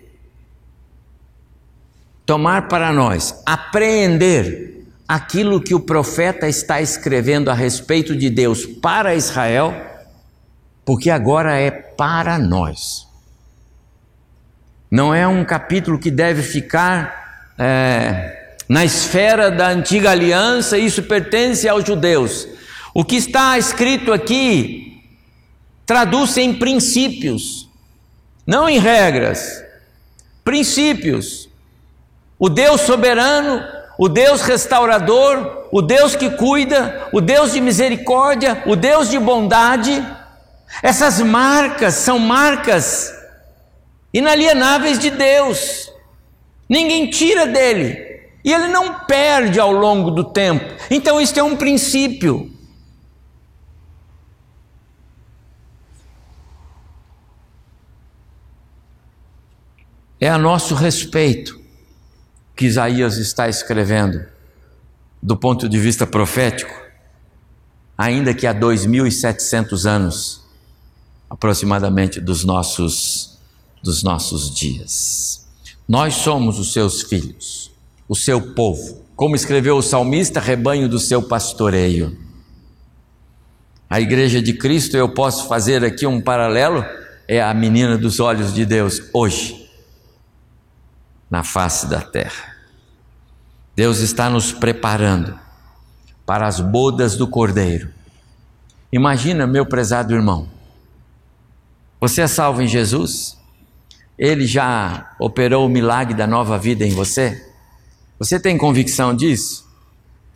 Tomar 2.33 2.67
para 2.67 2.91
nós, 2.91 3.43
apreender 3.45 4.87
aquilo 5.07 5.61
que 5.61 5.75
o 5.75 5.79
profeta 5.79 6.49
está 6.49 6.81
escrevendo 6.81 7.51
a 7.51 7.53
respeito 7.53 8.15
de 8.15 8.27
Deus 8.27 8.65
para 8.65 9.13
Israel, 9.13 9.71
porque 10.83 11.11
agora 11.11 11.59
é 11.59 11.69
para 11.69 12.39
nós. 12.39 13.07
Não 14.89 15.13
é 15.13 15.27
um 15.27 15.45
capítulo 15.45 15.99
que 15.99 16.09
deve 16.09 16.41
ficar 16.41 17.53
é, 17.55 18.55
na 18.67 18.83
esfera 18.83 19.51
da 19.51 19.67
antiga 19.67 20.09
aliança, 20.09 20.75
isso 20.75 21.03
pertence 21.03 21.69
aos 21.69 21.85
judeus. 21.85 22.47
O 22.95 23.05
que 23.05 23.17
está 23.17 23.59
escrito 23.59 24.11
aqui 24.11 25.03
traduz 25.85 26.35
em 26.37 26.51
princípios, 26.55 27.69
não 28.43 28.67
em 28.67 28.79
regras, 28.79 29.63
princípios. 30.43 31.52
O 32.43 32.50
Deus 32.50 32.81
soberano, 32.81 33.65
o 33.97 34.09
Deus 34.09 34.41
restaurador, 34.41 35.69
o 35.71 35.81
Deus 35.81 36.13
que 36.13 36.29
cuida, 36.31 37.07
o 37.13 37.21
Deus 37.21 37.53
de 37.53 37.62
misericórdia, 37.62 38.62
o 38.65 38.75
Deus 38.75 39.09
de 39.09 39.17
bondade. 39.17 40.05
Essas 40.81 41.21
marcas 41.21 41.93
são 41.93 42.19
marcas 42.19 43.13
inalienáveis 44.13 45.00
de 45.00 45.09
Deus. 45.09 45.89
Ninguém 46.67 47.09
tira 47.09 47.47
dele. 47.47 47.95
E 48.43 48.51
ele 48.51 48.67
não 48.67 49.05
perde 49.05 49.57
ao 49.57 49.71
longo 49.71 50.12
do 50.12 50.25
tempo. 50.25 50.65
Então, 50.91 51.21
isso 51.21 51.39
é 51.39 51.43
um 51.43 51.55
princípio. 51.55 52.51
É 60.19 60.27
a 60.27 60.38
nosso 60.38 60.75
respeito 60.75 61.62
que 62.55 62.65
Isaías 62.65 63.17
está 63.17 63.50
escrevendo, 63.50 64.24
do 65.22 65.36
ponto 65.36 65.67
de 65.67 65.79
vista 65.79 66.05
profético, 66.05 66.74
ainda 67.98 68.33
que 68.33 68.45
há 68.45 68.53
2.700 68.53 69.86
anos, 69.86 70.43
aproximadamente, 71.29 72.19
dos 72.19 72.43
nossos, 72.43 73.39
dos 73.81 74.03
nossos 74.03 74.53
dias. 74.53 75.48
Nós 75.88 76.15
somos 76.15 76.60
os 76.60 76.72
seus 76.72 77.01
filhos, 77.01 77.72
o 78.07 78.15
seu 78.15 78.53
povo, 78.53 79.01
como 79.15 79.36
escreveu 79.36 79.77
o 79.77 79.81
salmista, 79.81 80.39
rebanho 80.39 80.88
do 80.88 81.00
seu 81.00 81.24
pastoreio. 81.24 82.17
A 83.89 84.00
igreja 84.00 84.41
de 84.41 84.53
Cristo, 84.53 84.95
eu 84.95 85.10
posso 85.10 85.48
fazer 85.48 85.83
aqui 85.83 86.05
um 86.05 86.22
paralelo, 86.22 86.86
é 87.27 87.41
a 87.41 87.53
menina 87.53 87.98
dos 87.98 88.19
olhos 88.19 88.53
de 88.53 88.65
Deus 88.65 89.01
hoje 89.13 89.62
na 91.33 91.43
face 91.43 91.87
da 91.87 91.99
terra. 91.99 92.53
Deus 93.75 94.01
está 94.01 94.29
nos 94.29 94.51
preparando 94.51 95.33
para 96.27 96.45
as 96.45 96.59
bodas 96.59 97.15
do 97.17 97.27
Cordeiro. 97.27 97.89
Imagina, 98.91 99.47
meu 99.47 99.65
prezado 99.65 100.13
irmão, 100.13 100.47
você 101.99 102.21
é 102.21 102.27
salvo 102.27 102.61
em 102.61 102.67
Jesus? 102.67 103.35
Ele 104.15 104.45
já 104.45 105.15
operou 105.19 105.65
o 105.65 105.69
milagre 105.69 106.13
da 106.13 106.27
nova 106.27 106.59
vida 106.59 106.85
em 106.85 106.91
você? 106.91 107.43
Você 108.19 108.39
tem 108.39 108.55
convicção 108.55 109.15
disso? 109.15 109.67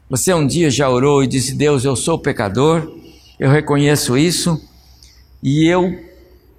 Você 0.09 0.33
um 0.33 0.47
dia 0.47 0.71
já 0.71 0.89
orou 0.89 1.23
e 1.23 1.27
disse: 1.27 1.53
Deus, 1.53 1.85
eu 1.85 1.95
sou 1.95 2.17
pecador, 2.17 2.91
eu 3.39 3.51
reconheço 3.51 4.17
isso 4.17 4.59
e 5.43 5.63
eu 5.67 5.95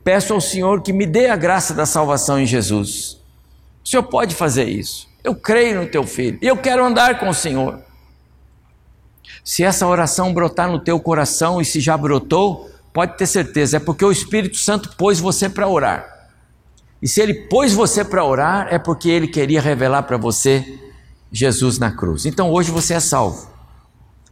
peço 0.04 0.32
ao 0.32 0.40
Senhor 0.40 0.80
que 0.80 0.92
me 0.92 1.06
dê 1.06 1.26
a 1.26 1.34
graça 1.34 1.74
da 1.74 1.84
salvação 1.84 2.38
em 2.38 2.46
Jesus. 2.46 3.17
O 3.84 3.88
Senhor 3.88 4.02
pode 4.04 4.34
fazer 4.34 4.68
isso. 4.68 5.08
Eu 5.22 5.34
creio 5.34 5.82
no 5.82 5.88
teu 5.88 6.04
filho 6.06 6.38
e 6.40 6.46
eu 6.46 6.56
quero 6.56 6.84
andar 6.84 7.18
com 7.18 7.28
o 7.28 7.34
Senhor. 7.34 7.80
Se 9.44 9.64
essa 9.64 9.86
oração 9.86 10.32
brotar 10.32 10.70
no 10.70 10.78
teu 10.78 11.00
coração 11.00 11.60
e 11.60 11.64
se 11.64 11.80
já 11.80 11.96
brotou, 11.96 12.70
pode 12.92 13.16
ter 13.16 13.26
certeza, 13.26 13.76
é 13.76 13.80
porque 13.80 14.04
o 14.04 14.12
Espírito 14.12 14.56
Santo 14.56 14.94
pôs 14.96 15.20
você 15.20 15.48
para 15.48 15.68
orar. 15.68 16.18
E 17.00 17.08
se 17.08 17.20
ele 17.20 17.34
pôs 17.48 17.72
você 17.72 18.04
para 18.04 18.24
orar, 18.24 18.68
é 18.70 18.78
porque 18.78 19.08
ele 19.08 19.28
queria 19.28 19.60
revelar 19.60 20.02
para 20.02 20.16
você 20.16 20.78
Jesus 21.30 21.78
na 21.78 21.90
cruz. 21.90 22.26
Então 22.26 22.50
hoje 22.50 22.70
você 22.70 22.94
é 22.94 23.00
salvo. 23.00 23.48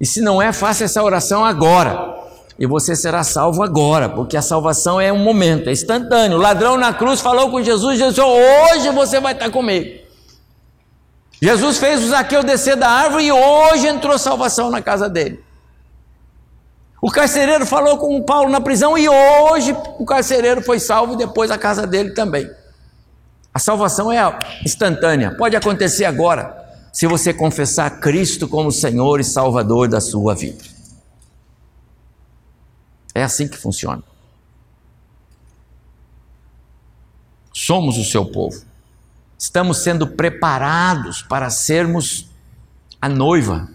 E 0.01 0.05
se 0.05 0.21
não 0.21 0.43
é, 0.43 0.53
faça 0.53 0.85
essa 0.85 1.03
oração 1.03 1.45
agora. 1.45 2.26
E 2.59 2.67
você 2.67 2.97
será 2.97 3.23
salvo 3.23 3.63
agora, 3.63 4.09
porque 4.09 4.37
a 4.37 4.43
salvação 4.43 4.99
é 5.01 5.13
um 5.13 5.19
momento, 5.19 5.69
é 5.69 5.73
instantâneo. 5.73 6.39
O 6.39 6.41
ladrão 6.41 6.79
na 6.79 6.93
cruz 6.93 7.21
falou 7.21 7.51
com 7.51 7.63
Jesus: 7.63 7.99
Jesus, 7.99 8.19
hoje 8.19 8.91
você 8.91 9.21
vai 9.21 9.35
estar 9.35 9.51
comigo. 9.51 10.07
Jesus 11.41 11.77
fez 11.77 12.03
o 12.03 12.09
Zaqueu 12.09 12.43
descer 12.43 12.77
da 12.77 12.89
árvore 12.89 13.25
e 13.25 13.33
hoje 13.33 13.87
entrou 13.87 14.19
salvação 14.19 14.71
na 14.71 14.81
casa 14.81 15.09
dele. 15.09 15.45
O 17.01 17.11
carcereiro 17.11 17.67
falou 17.67 17.99
com 17.99 18.23
Paulo 18.23 18.51
na 18.51 18.61
prisão 18.61 18.97
e 18.97 19.07
hoje 19.07 19.77
o 19.99 20.05
carcereiro 20.07 20.63
foi 20.63 20.81
salvo 20.81 21.13
e 21.13 21.19
depois 21.19 21.51
a 21.51 21.59
casa 21.59 21.87
dele 21.87 22.13
também. 22.13 22.51
A 23.53 23.59
salvação 23.59 24.11
é 24.11 24.19
instantânea, 24.65 25.35
pode 25.37 25.55
acontecer 25.57 26.07
agora, 26.07 26.57
se 26.93 27.07
você 27.07 27.35
confessar 27.35 28.01
Cristo 28.01 28.49
como 28.49 28.73
Senhor 28.73 29.21
e 29.21 29.25
Salvador 29.25 29.89
da 29.89 30.01
sua 30.01 30.35
vida. 30.35 30.76
É 33.17 33.23
assim 33.23 33.49
que 33.49 33.57
funciona. 33.57 34.03
Somos 37.51 37.97
o 37.97 38.05
seu 38.05 38.27
povo. 38.27 38.63
Estamos 39.39 39.79
sendo 39.79 40.07
preparados 40.07 41.23
para 41.23 41.49
sermos 41.49 42.29
a 43.01 43.09
noiva. 43.09 43.71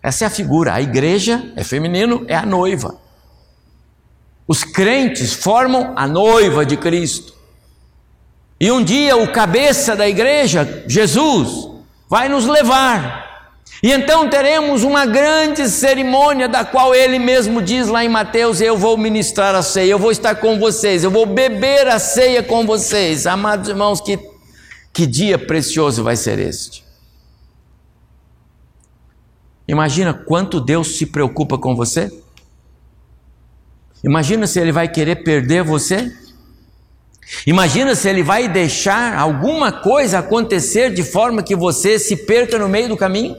Essa 0.00 0.22
é 0.22 0.26
a 0.28 0.30
figura. 0.30 0.74
A 0.74 0.80
igreja 0.80 1.52
é 1.56 1.64
feminino, 1.64 2.24
é 2.28 2.36
a 2.36 2.46
noiva. 2.46 3.00
Os 4.46 4.62
crentes 4.62 5.32
formam 5.32 5.92
a 5.96 6.06
noiva 6.06 6.64
de 6.64 6.76
Cristo. 6.76 7.34
E 8.60 8.70
um 8.70 8.84
dia 8.84 9.16
o 9.16 9.32
cabeça 9.32 9.96
da 9.96 10.08
igreja, 10.08 10.84
Jesus, 10.86 11.68
vai 12.08 12.28
nos 12.28 12.46
levar 12.46 13.21
e 13.82 13.90
então 13.90 14.30
teremos 14.30 14.84
uma 14.84 15.04
grande 15.04 15.68
cerimônia, 15.68 16.48
da 16.48 16.64
qual 16.64 16.94
ele 16.94 17.18
mesmo 17.18 17.60
diz 17.60 17.88
lá 17.88 18.04
em 18.04 18.08
Mateus: 18.08 18.60
Eu 18.60 18.78
vou 18.78 18.96
ministrar 18.96 19.56
a 19.56 19.62
ceia, 19.62 19.90
eu 19.90 19.98
vou 19.98 20.12
estar 20.12 20.36
com 20.36 20.56
vocês, 20.56 21.02
eu 21.02 21.10
vou 21.10 21.26
beber 21.26 21.88
a 21.88 21.98
ceia 21.98 22.44
com 22.44 22.64
vocês. 22.64 23.26
Amados 23.26 23.68
irmãos, 23.68 24.00
que, 24.00 24.20
que 24.92 25.04
dia 25.04 25.36
precioso 25.36 26.04
vai 26.04 26.14
ser 26.14 26.38
este. 26.38 26.84
Imagina 29.66 30.14
quanto 30.14 30.60
Deus 30.60 30.96
se 30.96 31.06
preocupa 31.06 31.58
com 31.58 31.74
você. 31.74 32.08
Imagina 34.04 34.46
se 34.46 34.60
ele 34.60 34.70
vai 34.70 34.86
querer 34.86 35.24
perder 35.24 35.64
você. 35.64 36.12
Imagina 37.44 37.96
se 37.96 38.08
ele 38.08 38.22
vai 38.22 38.46
deixar 38.46 39.18
alguma 39.18 39.72
coisa 39.72 40.20
acontecer 40.20 40.92
de 40.92 41.02
forma 41.02 41.42
que 41.42 41.56
você 41.56 41.98
se 41.98 42.16
perca 42.16 42.58
no 42.58 42.68
meio 42.68 42.88
do 42.88 42.96
caminho. 42.96 43.36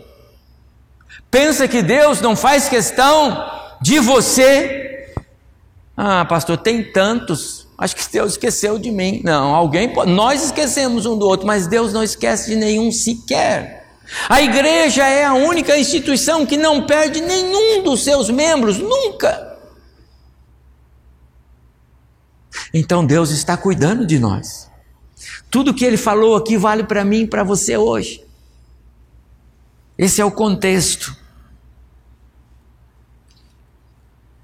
Pensa 1.29 1.67
que 1.67 1.81
Deus 1.81 2.21
não 2.21 2.35
faz 2.35 2.69
questão 2.69 3.49
de 3.81 3.99
você? 3.99 5.13
Ah, 5.95 6.25
pastor, 6.25 6.57
tem 6.57 6.91
tantos. 6.91 7.67
Acho 7.77 7.95
que 7.95 8.11
Deus 8.11 8.33
esqueceu 8.33 8.77
de 8.77 8.91
mim. 8.91 9.21
Não, 9.23 9.53
alguém 9.53 9.89
pode. 9.89 10.11
Nós 10.11 10.43
esquecemos 10.43 11.05
um 11.05 11.17
do 11.17 11.27
outro, 11.27 11.45
mas 11.45 11.67
Deus 11.67 11.91
não 11.91 12.03
esquece 12.03 12.51
de 12.51 12.55
nenhum 12.55 12.91
sequer. 12.91 13.83
A 14.29 14.41
igreja 14.41 15.05
é 15.05 15.25
a 15.25 15.33
única 15.33 15.77
instituição 15.77 16.45
que 16.45 16.57
não 16.57 16.85
perde 16.85 17.21
nenhum 17.21 17.83
dos 17.83 18.03
seus 18.03 18.29
membros, 18.29 18.77
nunca. 18.77 19.57
Então 22.73 23.05
Deus 23.05 23.29
está 23.29 23.55
cuidando 23.55 24.05
de 24.05 24.19
nós. 24.19 24.69
Tudo 25.49 25.73
que 25.73 25.85
Ele 25.85 25.97
falou 25.97 26.35
aqui 26.35 26.57
vale 26.57 26.83
para 26.83 27.05
mim 27.05 27.21
e 27.21 27.27
para 27.27 27.43
você 27.43 27.77
hoje. 27.77 28.23
Esse 30.03 30.19
é 30.19 30.25
o 30.25 30.31
contexto. 30.31 31.15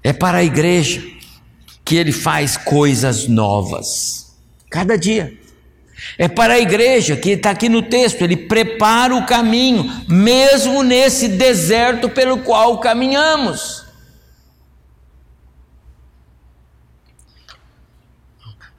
É 0.02 0.10
para 0.10 0.38
a 0.38 0.42
igreja 0.42 1.06
que 1.84 1.96
ele 1.96 2.12
faz 2.12 2.56
coisas 2.56 3.28
novas, 3.28 4.34
cada 4.70 4.96
dia. 4.96 5.38
É 6.16 6.28
para 6.28 6.54
a 6.54 6.58
igreja 6.58 7.14
que 7.14 7.32
está 7.32 7.50
aqui 7.50 7.68
no 7.68 7.82
texto, 7.82 8.22
ele 8.22 8.38
prepara 8.38 9.14
o 9.14 9.26
caminho, 9.26 9.84
mesmo 10.08 10.82
nesse 10.82 11.28
deserto 11.28 12.08
pelo 12.08 12.38
qual 12.38 12.80
caminhamos. 12.80 13.84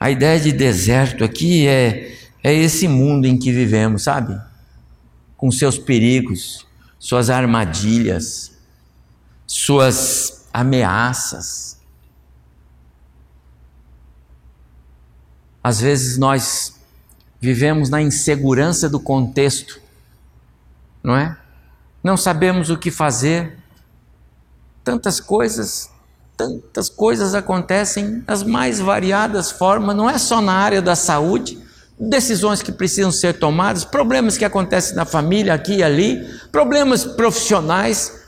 A 0.00 0.10
ideia 0.10 0.40
de 0.40 0.50
deserto 0.50 1.22
aqui 1.22 1.68
é, 1.68 2.18
é 2.42 2.52
esse 2.52 2.88
mundo 2.88 3.24
em 3.24 3.38
que 3.38 3.52
vivemos, 3.52 4.02
sabe? 4.02 4.36
Com 5.36 5.48
seus 5.52 5.78
perigos, 5.78 6.66
suas 7.02 7.30
armadilhas, 7.30 8.52
suas 9.44 10.46
ameaças. 10.52 11.76
Às 15.64 15.80
vezes 15.80 16.16
nós 16.16 16.76
vivemos 17.40 17.90
na 17.90 18.00
insegurança 18.00 18.88
do 18.88 19.00
contexto, 19.00 19.80
não 21.02 21.16
é? 21.16 21.36
Não 22.04 22.16
sabemos 22.16 22.70
o 22.70 22.78
que 22.78 22.92
fazer. 22.92 23.58
Tantas 24.84 25.18
coisas, 25.18 25.90
tantas 26.36 26.88
coisas 26.88 27.34
acontecem 27.34 28.22
nas 28.28 28.44
mais 28.44 28.78
variadas 28.78 29.50
formas, 29.50 29.96
não 29.96 30.08
é 30.08 30.18
só 30.18 30.40
na 30.40 30.54
área 30.54 30.80
da 30.80 30.94
saúde, 30.94 31.60
decisões 31.98 32.62
que 32.62 32.72
precisam 32.72 33.12
ser 33.12 33.38
tomadas, 33.38 33.84
problemas 33.84 34.36
que 34.36 34.44
acontecem 34.44 34.96
na 34.96 35.04
família 35.04 35.54
aqui 35.54 35.76
e 35.76 35.82
ali, 35.82 36.24
problemas 36.50 37.04
profissionais, 37.04 38.20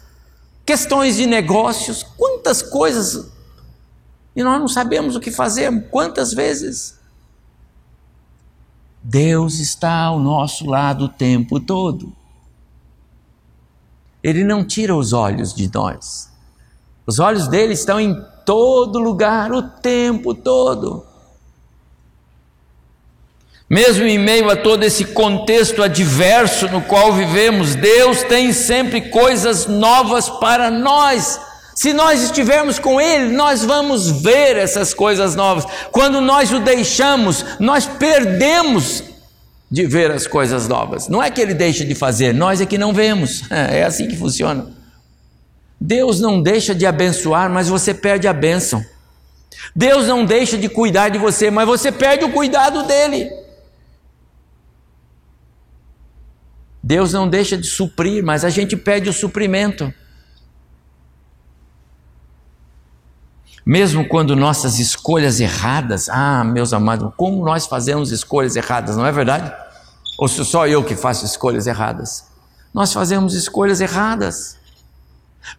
questões 0.65 1.17
de 1.17 1.27
negócios, 1.27 2.03
quantas 2.03 2.63
coisas, 2.63 3.33
e 4.37 4.43
nós 4.43 4.59
não 4.59 4.69
sabemos 4.69 5.15
o 5.15 5.21
que 5.21 5.31
fazer, 5.31 5.89
quantas 5.89 6.33
vezes. 6.33 6.99
Deus 9.03 9.59
está 9.59 10.05
ao 10.05 10.19
nosso 10.19 10.67
lado 10.67 11.05
o 11.05 11.09
tempo 11.09 11.61
todo. 11.61 12.13
Ele 14.23 14.43
não 14.43 14.65
tira 14.65 14.97
os 14.97 15.13
olhos 15.13 15.55
de 15.55 15.71
nós. 15.73 16.33
Os 17.07 17.19
olhos 17.19 17.47
dele 17.47 17.75
estão 17.75 18.01
em 18.01 18.17
todo 18.47 18.99
lugar, 18.99 19.53
o 19.53 19.63
tempo 19.63 20.35
todo. 20.35 21.07
Mesmo 23.69 24.05
em 24.05 24.19
meio 24.19 24.51
a 24.51 24.57
todo 24.57 24.85
esse 24.85 25.07
contexto 25.07 25.83
adverso 25.83 26.69
no 26.69 26.83
qual 26.83 27.13
vivemos, 27.13 27.75
Deus 27.75 28.23
tem 28.23 28.53
sempre 28.53 29.01
coisas 29.09 29.67
novas 29.67 30.29
para 30.29 30.71
nós. 30.71 31.41
Se 31.75 31.93
nós 31.93 32.23
estivermos 32.23 32.79
com 32.79 33.01
Ele, 33.01 33.33
nós 33.33 33.65
vamos 33.65 34.23
ver 34.23 34.57
essas 34.57 34.95
coisas 34.95 35.35
novas. 35.35 35.65
Quando 35.91 36.21
nós 36.21 36.53
o 36.53 36.61
deixamos, 36.61 37.45
nós 37.59 37.87
perdemos 37.87 39.03
de 39.71 39.87
ver 39.87 40.11
as 40.11 40.27
coisas 40.27 40.69
novas. 40.69 41.09
Não 41.09 41.23
é 41.23 41.31
que 41.31 41.41
Ele 41.41 41.55
deixa 41.55 41.85
de 41.85 41.95
fazer, 41.95 42.33
nós 42.33 42.61
é 42.61 42.67
que 42.67 42.79
não 42.79 42.93
vemos. 42.93 43.43
É 43.51 43.83
assim 43.83 44.07
que 44.07 44.17
funciona. 44.17 44.69
Deus 45.81 46.21
não 46.21 46.41
deixa 46.41 46.75
de 46.75 46.87
abençoar, 46.87 47.51
mas 47.51 47.69
você 47.69 47.93
perde 47.93 48.29
a 48.29 48.33
bênção. 48.33 48.85
Deus 49.75 50.07
não 50.07 50.25
deixa 50.25 50.57
de 50.57 50.69
cuidar 50.69 51.09
de 51.09 51.19
você, 51.19 51.51
mas 51.51 51.67
você 51.67 51.91
perde 51.91 52.25
o 52.25 52.31
cuidado 52.31 52.85
dele. 52.85 53.44
Deus 56.87 57.15
não 57.15 57.27
deixa 57.27 57.57
de 57.57 57.67
suprir, 57.67 58.23
mas 58.23 58.45
a 58.45 58.51
gente 58.51 58.77
perde 58.77 59.09
o 59.09 59.13
suprimento. 59.13 59.91
Mesmo 63.65 64.07
quando 64.07 64.37
nossas 64.37 64.79
escolhas 64.79 65.41
erradas, 65.41 66.11
ah, 66.11 66.45
meus 66.45 66.75
amados, 66.75 67.11
como 67.17 67.43
nós 67.43 67.67
fazemos 67.67 68.13
escolhas 68.13 68.55
erradas, 68.55 68.99
não 68.99 69.07
é 69.07 69.11
verdade? 69.11 69.51
Ou 70.19 70.29
sou 70.29 70.45
só 70.45 70.67
eu 70.67 70.85
que 70.85 70.95
faço 70.95 71.25
escolhas 71.25 71.67
erradas? 71.67 72.27
Nós 72.75 72.93
fazemos 72.93 73.33
escolhas 73.33 73.81
erradas. 73.81 74.59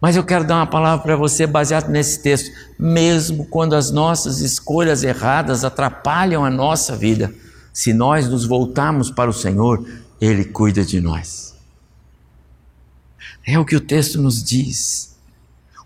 Mas 0.00 0.14
eu 0.14 0.22
quero 0.22 0.44
dar 0.44 0.54
uma 0.54 0.66
palavra 0.68 1.02
para 1.02 1.16
você 1.16 1.44
baseado 1.44 1.88
nesse 1.88 2.22
texto. 2.22 2.52
Mesmo 2.78 3.46
quando 3.46 3.74
as 3.74 3.90
nossas 3.90 4.38
escolhas 4.38 5.02
erradas 5.02 5.64
atrapalham 5.64 6.44
a 6.44 6.50
nossa 6.50 6.94
vida, 6.94 7.34
se 7.72 7.92
nós 7.92 8.28
nos 8.28 8.46
voltarmos 8.46 9.10
para 9.10 9.28
o 9.28 9.34
Senhor, 9.34 9.84
Ele 10.20 10.44
cuida 10.44 10.84
de 10.84 11.00
nós. 11.00 11.54
É 13.44 13.58
o 13.58 13.64
que 13.64 13.76
o 13.76 13.80
texto 13.80 14.20
nos 14.20 14.42
diz. 14.42 15.16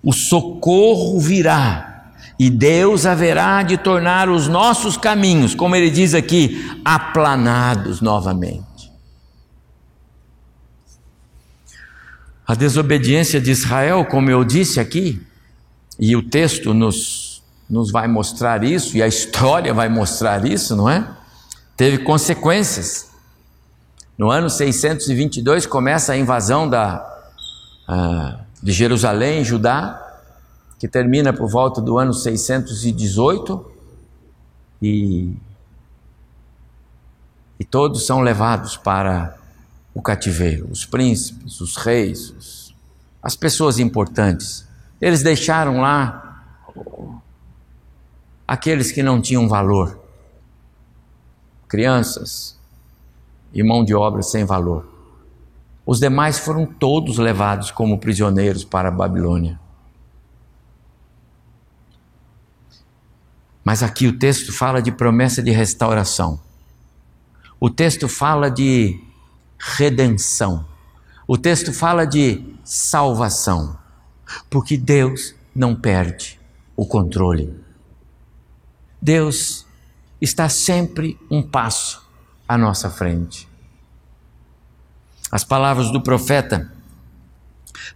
O 0.03 0.13
socorro 0.13 1.21
virá 1.21 1.91
e 2.41 2.49
Deus 2.49 3.05
haverá 3.05 3.63
de 3.63 3.77
tornar 3.77 4.31
os 4.31 4.49
nossos 4.49 4.97
caminhos, 4.97 5.55
como 5.55 5.77
ele 5.77 5.91
diz 5.91 6.15
aqui, 6.15 6.75
aplanados 6.83 8.01
novamente. 8.01 8.91
A 12.47 12.55
desobediência 12.55 13.39
de 13.39 13.51
Israel, 13.51 14.07
como 14.07 14.31
eu 14.31 14.43
disse 14.43 14.81
aqui, 14.81 15.21
e 15.99 16.17
o 16.17 16.23
texto 16.23 16.73
nos, 16.73 17.43
nos 17.69 17.91
vai 17.91 18.09
mostrar 18.09 18.65
isso, 18.65 18.97
e 18.97 19.03
a 19.03 19.07
história 19.07 19.75
vai 19.75 19.91
mostrar 19.91 20.47
isso, 20.47 20.75
não 20.75 20.89
é? 20.89 21.07
Teve 21.77 21.99
consequências. 21.99 23.10
No 24.21 24.31
ano 24.31 24.51
622 24.51 25.65
começa 25.65 26.13
a 26.13 26.17
invasão 26.19 26.69
da, 26.69 27.03
uh, 27.89 28.45
de 28.63 28.71
Jerusalém, 28.71 29.43
Judá, 29.43 29.99
que 30.79 30.87
termina 30.87 31.33
por 31.33 31.49
volta 31.49 31.81
do 31.81 31.97
ano 31.97 32.13
618 32.13 33.73
e, 34.83 35.33
e 37.59 37.65
todos 37.65 38.05
são 38.05 38.21
levados 38.21 38.77
para 38.77 39.39
o 39.95 40.03
cativeiro, 40.03 40.69
os 40.71 40.85
príncipes, 40.85 41.59
os 41.63 41.77
reis, 41.77 42.29
os, 42.29 42.75
as 43.23 43.35
pessoas 43.35 43.79
importantes. 43.79 44.69
Eles 45.01 45.23
deixaram 45.23 45.81
lá 45.81 46.45
aqueles 48.47 48.93
que 48.93 49.03
não 49.03 49.19
tinham 49.19 49.49
valor, 49.49 49.99
crianças 51.67 52.60
e 53.53 53.63
mão 53.63 53.85
de 53.85 53.95
obra 53.95 54.23
sem 54.23 54.45
valor. 54.45 54.89
Os 55.85 55.99
demais 55.99 56.39
foram 56.39 56.67
todos 56.67 57.19
levados 57.19 57.71
como 57.71 57.99
prisioneiros 57.99 58.65
para 58.65 58.89
a 58.89 58.93
Babilônia. 58.93 59.59
Mas 63.65 63.83
aqui 63.83 64.07
o 64.07 64.19
texto 64.19 64.53
fala 64.53 64.81
de 64.81 64.93
promessa 64.93 65.43
de 65.43 65.51
restauração. 65.51 66.41
O 67.59 67.69
texto 67.69 68.09
fala 68.09 68.51
de 68.51 68.99
redenção. 69.59 70.67
O 71.27 71.37
texto 71.37 71.73
fala 71.73 72.05
de 72.07 72.43
salvação. 72.65 73.79
Porque 74.49 74.77
Deus 74.77 75.35
não 75.55 75.75
perde 75.75 76.41
o 76.77 76.87
controle. 76.87 77.55
Deus 79.01 79.67
está 80.21 80.49
sempre 80.49 81.19
um 81.31 81.43
passo 81.43 82.10
à 82.51 82.59
nossa 82.59 82.91
frente. 82.91 83.47
As 85.31 85.45
palavras 85.45 85.93
do 85.93 86.01
profeta 86.01 86.69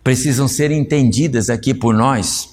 precisam 0.04 0.46
ser 0.46 0.70
entendidas 0.70 1.50
aqui 1.50 1.74
por 1.74 1.92
nós 1.92 2.50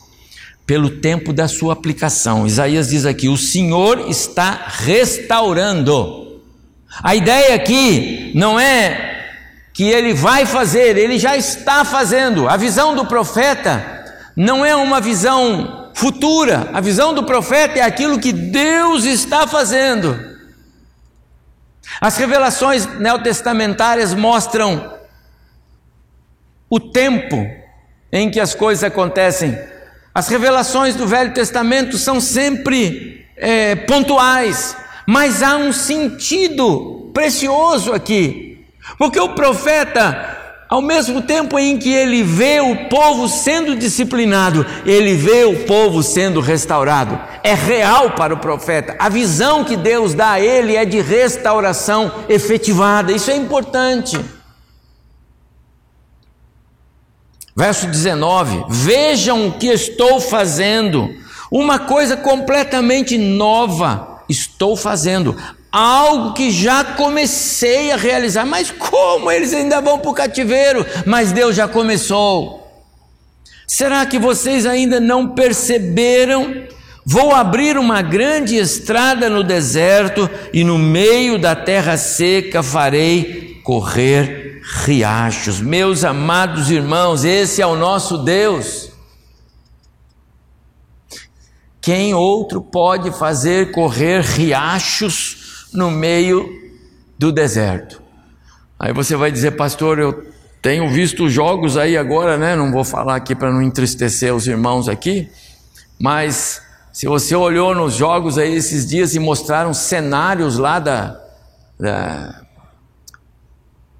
pelo 0.65 0.89
tempo 0.89 1.31
da 1.31 1.47
sua 1.47 1.73
aplicação. 1.73 2.47
Isaías 2.47 2.89
diz 2.89 3.05
aqui: 3.05 3.29
o 3.29 3.37
Senhor 3.37 4.09
está 4.09 4.65
restaurando. 4.67 6.41
A 7.03 7.15
ideia 7.15 7.53
aqui 7.53 8.31
não 8.33 8.59
é 8.59 9.27
que 9.71 9.83
ele 9.83 10.11
vai 10.11 10.47
fazer, 10.47 10.97
ele 10.97 11.19
já 11.19 11.37
está 11.37 11.85
fazendo. 11.85 12.49
A 12.49 12.57
visão 12.57 12.95
do 12.95 13.05
profeta 13.05 14.03
não 14.35 14.65
é 14.65 14.75
uma 14.75 14.99
visão 14.99 15.91
futura, 15.93 16.67
a 16.73 16.81
visão 16.81 17.13
do 17.13 17.23
profeta 17.23 17.77
é 17.77 17.83
aquilo 17.83 18.19
que 18.19 18.33
Deus 18.33 19.05
está 19.05 19.45
fazendo. 19.45 20.30
As 22.01 22.17
revelações 22.17 22.87
neotestamentárias 22.97 24.15
mostram 24.15 24.97
o 26.67 26.79
tempo 26.79 27.47
em 28.11 28.31
que 28.31 28.39
as 28.39 28.55
coisas 28.55 28.83
acontecem. 28.83 29.55
As 30.11 30.27
revelações 30.27 30.95
do 30.95 31.05
Velho 31.05 31.31
Testamento 31.31 31.99
são 31.99 32.19
sempre 32.19 33.27
é, 33.37 33.75
pontuais, 33.75 34.75
mas 35.05 35.43
há 35.43 35.55
um 35.57 35.71
sentido 35.71 37.11
precioso 37.13 37.93
aqui, 37.93 38.65
porque 38.97 39.19
o 39.19 39.35
profeta, 39.35 40.40
ao 40.71 40.81
mesmo 40.81 41.21
tempo 41.21 41.59
em 41.59 41.77
que 41.77 41.91
ele 41.91 42.23
vê 42.23 42.61
o 42.61 42.87
povo 42.87 43.27
sendo 43.27 43.75
disciplinado, 43.75 44.65
ele 44.85 45.15
vê 45.15 45.43
o 45.43 45.65
povo 45.65 46.01
sendo 46.01 46.39
restaurado. 46.39 47.19
É 47.43 47.53
real 47.53 48.11
para 48.11 48.33
o 48.33 48.37
profeta. 48.37 48.95
A 48.97 49.09
visão 49.09 49.65
que 49.65 49.75
Deus 49.75 50.13
dá 50.13 50.31
a 50.31 50.39
ele 50.39 50.77
é 50.77 50.85
de 50.85 51.01
restauração 51.01 52.09
efetivada. 52.29 53.11
Isso 53.11 53.29
é 53.29 53.35
importante. 53.35 54.17
Verso 57.53 57.87
19: 57.87 58.63
Vejam 58.69 59.49
o 59.49 59.51
que 59.51 59.67
estou 59.67 60.21
fazendo, 60.21 61.09
uma 61.51 61.79
coisa 61.79 62.15
completamente 62.15 63.17
nova 63.17 64.23
estou 64.29 64.77
fazendo, 64.77 65.35
algo 65.71 66.33
que 66.33 66.51
já 66.51 66.83
comecei 66.83 67.91
a 67.91 67.97
realizar. 67.97 68.45
Mas 68.45 68.69
como 68.71 69.31
eles 69.31 69.53
ainda 69.53 69.79
vão 69.79 69.97
para 69.99 70.11
o 70.11 70.13
cativeiro? 70.13 70.85
Mas 71.05 71.31
Deus 71.31 71.55
já 71.55 71.67
começou. 71.67 72.59
Será 73.67 74.05
que 74.05 74.19
vocês 74.19 74.65
ainda 74.65 74.99
não 74.99 75.29
perceberam? 75.29 76.67
Vou 77.05 77.33
abrir 77.33 77.77
uma 77.77 78.01
grande 78.01 78.57
estrada 78.57 79.29
no 79.29 79.43
deserto 79.43 80.29
e 80.53 80.63
no 80.63 80.77
meio 80.77 81.39
da 81.39 81.55
terra 81.55 81.97
seca 81.97 82.61
farei 82.61 83.59
correr 83.63 84.61
riachos. 84.85 85.59
Meus 85.59 86.03
amados 86.03 86.69
irmãos, 86.69 87.23
esse 87.23 87.61
é 87.61 87.65
o 87.65 87.75
nosso 87.75 88.17
Deus. 88.19 88.91
Quem 91.81 92.13
outro 92.13 92.61
pode 92.61 93.09
fazer 93.11 93.71
correr 93.71 94.21
riachos 94.21 95.40
no 95.73 95.91
meio 95.91 96.49
do 97.17 97.31
deserto? 97.31 98.01
Aí 98.79 98.93
você 98.93 99.15
vai 99.15 99.31
dizer, 99.31 99.51
pastor, 99.51 99.99
eu 99.99 100.31
tenho 100.61 100.89
visto 100.89 101.29
jogos 101.29 101.77
aí 101.77 101.97
agora, 101.97 102.37
né? 102.37 102.55
Não 102.55 102.71
vou 102.71 102.83
falar 102.83 103.15
aqui 103.15 103.35
para 103.35 103.51
não 103.51 103.61
entristecer 103.61 104.33
os 104.33 104.47
irmãos 104.47 104.87
aqui, 104.87 105.29
mas 105.99 106.61
se 106.91 107.07
você 107.07 107.35
olhou 107.35 107.73
nos 107.73 107.93
jogos 107.93 108.37
aí 108.37 108.53
esses 108.53 108.85
dias 108.87 109.15
e 109.15 109.19
mostraram 109.19 109.73
cenários 109.73 110.57
lá 110.57 110.79
da, 110.79 111.19
da 111.79 112.41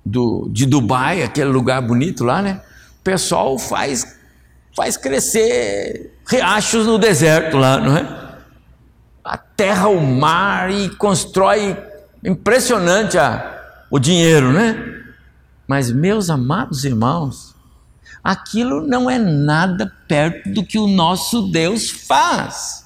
do, 0.06 0.50
de 0.52 0.66
Dubai, 0.66 1.24
aquele 1.24 1.50
lugar 1.50 1.82
bonito 1.82 2.24
lá, 2.24 2.42
né? 2.42 2.62
O 3.00 3.04
pessoal 3.04 3.58
faz, 3.58 4.18
faz 4.76 4.98
crescer 4.98 6.12
riachos 6.28 6.86
no 6.86 6.98
deserto 6.98 7.58
lá, 7.58 7.80
não 7.80 7.98
é? 7.98 8.31
A 9.24 9.38
terra, 9.38 9.88
o 9.88 10.02
mar 10.02 10.72
e 10.72 10.90
constrói 10.96 11.78
impressionante 12.24 13.18
a, 13.18 13.60
o 13.90 14.00
dinheiro, 14.00 14.52
né? 14.52 15.04
Mas, 15.68 15.92
meus 15.92 16.30
amados 16.30 16.84
irmãos, 16.84 17.56
aquilo 18.24 18.86
não 18.86 19.10
é 19.10 19.18
nada 19.18 19.92
perto 20.08 20.50
do 20.50 20.66
que 20.66 20.78
o 20.78 20.88
nosso 20.88 21.44
Deus 21.44 21.90
faz. 21.90 22.86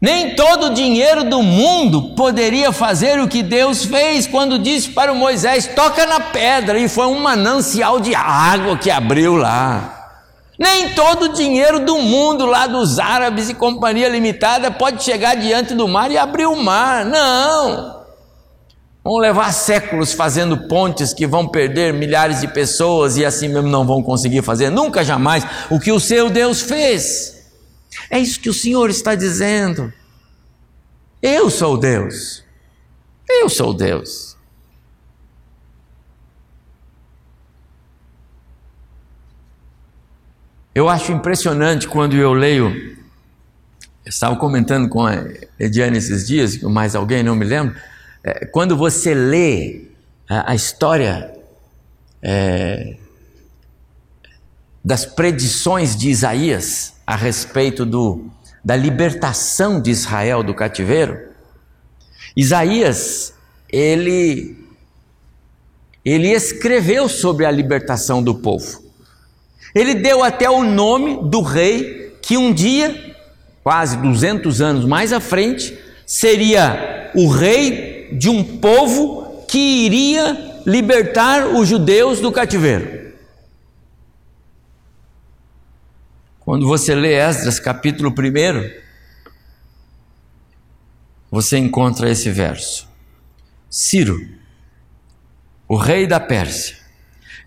Nem 0.00 0.36
todo 0.36 0.66
o 0.66 0.74
dinheiro 0.74 1.24
do 1.24 1.42
mundo 1.42 2.14
poderia 2.14 2.70
fazer 2.70 3.18
o 3.18 3.26
que 3.26 3.42
Deus 3.42 3.84
fez 3.84 4.28
quando 4.28 4.58
disse 4.58 4.90
para 4.90 5.12
Moisés: 5.12 5.66
toca 5.74 6.06
na 6.06 6.20
pedra, 6.20 6.78
e 6.78 6.88
foi 6.88 7.06
um 7.06 7.20
manancial 7.20 7.98
de 7.98 8.14
água 8.14 8.78
que 8.78 8.90
abriu 8.90 9.34
lá. 9.36 9.97
Nem 10.58 10.92
todo 10.94 11.26
o 11.26 11.32
dinheiro 11.32 11.84
do 11.84 11.98
mundo 11.98 12.44
lá 12.44 12.66
dos 12.66 12.98
árabes 12.98 13.48
e 13.48 13.54
companhia 13.54 14.08
limitada 14.08 14.72
pode 14.72 15.04
chegar 15.04 15.36
diante 15.36 15.72
do 15.72 15.86
mar 15.86 16.10
e 16.10 16.18
abrir 16.18 16.46
o 16.46 16.56
mar. 16.56 17.04
Não! 17.04 17.98
Vão 19.04 19.16
levar 19.18 19.52
séculos 19.52 20.12
fazendo 20.12 20.68
pontes 20.68 21.14
que 21.14 21.26
vão 21.26 21.46
perder 21.46 21.94
milhares 21.94 22.40
de 22.40 22.48
pessoas 22.48 23.16
e 23.16 23.24
assim 23.24 23.48
mesmo 23.48 23.68
não 23.68 23.86
vão 23.86 24.02
conseguir 24.02 24.42
fazer 24.42 24.68
nunca 24.68 25.04
jamais 25.04 25.46
o 25.70 25.78
que 25.78 25.92
o 25.92 26.00
seu 26.00 26.28
Deus 26.28 26.60
fez. 26.60 27.38
É 28.10 28.18
isso 28.18 28.40
que 28.40 28.50
o 28.50 28.54
Senhor 28.54 28.90
está 28.90 29.14
dizendo. 29.14 29.92
Eu 31.22 31.48
sou 31.50 31.78
Deus. 31.78 32.42
Eu 33.28 33.48
sou 33.48 33.72
Deus. 33.72 34.27
Eu 40.74 40.88
acho 40.88 41.12
impressionante 41.12 41.88
quando 41.88 42.16
eu 42.16 42.32
leio. 42.32 42.96
Eu 44.04 44.10
estava 44.10 44.36
comentando 44.36 44.88
com 44.88 45.06
a 45.06 45.24
Ediane 45.58 45.98
esses 45.98 46.26
dias, 46.26 46.60
mais 46.62 46.94
alguém, 46.94 47.22
não 47.22 47.34
me 47.34 47.44
lembro 47.44 47.74
é, 48.28 48.44
quando 48.46 48.76
você 48.76 49.14
lê 49.14 49.82
a, 50.28 50.52
a 50.52 50.54
história 50.54 51.32
é, 52.22 52.96
das 54.84 55.06
predições 55.06 55.96
de 55.96 56.10
Isaías 56.10 56.94
a 57.06 57.16
respeito 57.16 57.86
do, 57.86 58.26
da 58.64 58.76
libertação 58.76 59.80
de 59.80 59.90
Israel 59.90 60.42
do 60.42 60.54
cativeiro, 60.54 61.28
Isaías, 62.36 63.32
ele, 63.70 64.56
ele 66.04 66.28
escreveu 66.28 67.08
sobre 67.08 67.44
a 67.46 67.50
libertação 67.50 68.22
do 68.22 68.34
povo. 68.34 68.87
Ele 69.74 69.94
deu 69.94 70.22
até 70.22 70.48
o 70.48 70.64
nome 70.64 71.28
do 71.28 71.40
rei 71.40 72.16
que 72.22 72.36
um 72.36 72.52
dia, 72.52 73.16
quase 73.62 73.96
200 73.96 74.60
anos 74.60 74.84
mais 74.84 75.12
à 75.12 75.20
frente, 75.20 75.78
seria 76.06 77.10
o 77.14 77.28
rei 77.28 78.10
de 78.12 78.28
um 78.28 78.42
povo 78.58 79.44
que 79.48 79.58
iria 79.58 80.62
libertar 80.66 81.46
os 81.46 81.68
judeus 81.68 82.20
do 82.20 82.30
cativeiro. 82.30 83.12
Quando 86.40 86.66
você 86.66 86.94
lê 86.94 87.14
Esdras 87.14 87.60
capítulo 87.60 88.10
1, 88.10 88.70
você 91.30 91.58
encontra 91.58 92.10
esse 92.10 92.30
verso. 92.30 92.88
Ciro, 93.68 94.18
o 95.68 95.76
rei 95.76 96.06
da 96.06 96.18
Pérsia, 96.18 96.77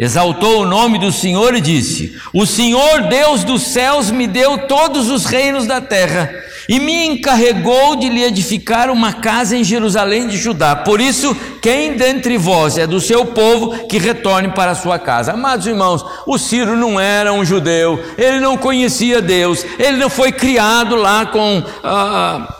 exaltou 0.01 0.63
o 0.63 0.65
nome 0.65 0.97
do 0.97 1.11
Senhor 1.11 1.55
e 1.55 1.61
disse: 1.61 2.19
O 2.33 2.43
Senhor 2.47 3.03
Deus 3.03 3.43
dos 3.43 3.61
céus 3.61 4.09
me 4.09 4.25
deu 4.25 4.67
todos 4.67 5.09
os 5.09 5.25
reinos 5.25 5.67
da 5.67 5.79
terra 5.79 6.33
e 6.67 6.79
me 6.79 7.05
encarregou 7.05 7.95
de 7.95 8.09
lhe 8.09 8.23
edificar 8.23 8.89
uma 8.89 9.13
casa 9.13 9.55
em 9.55 9.63
Jerusalém 9.63 10.27
de 10.27 10.37
Judá. 10.37 10.75
Por 10.75 10.99
isso, 10.99 11.35
quem 11.61 11.93
dentre 11.93 12.35
vós 12.37 12.77
é 12.77 12.87
do 12.87 12.99
seu 12.99 13.25
povo, 13.27 13.87
que 13.87 13.99
retorne 13.99 14.49
para 14.49 14.71
a 14.71 14.75
sua 14.75 14.97
casa. 14.97 15.33
Amados 15.33 15.67
irmãos, 15.67 16.03
o 16.25 16.37
Ciro 16.37 16.75
não 16.75 16.99
era 16.99 17.31
um 17.31 17.45
judeu, 17.45 18.03
ele 18.17 18.39
não 18.39 18.57
conhecia 18.57 19.21
Deus, 19.21 19.63
ele 19.77 19.97
não 19.97 20.09
foi 20.09 20.31
criado 20.31 20.95
lá 20.95 21.27
com. 21.27 21.63
Ah, 21.83 22.55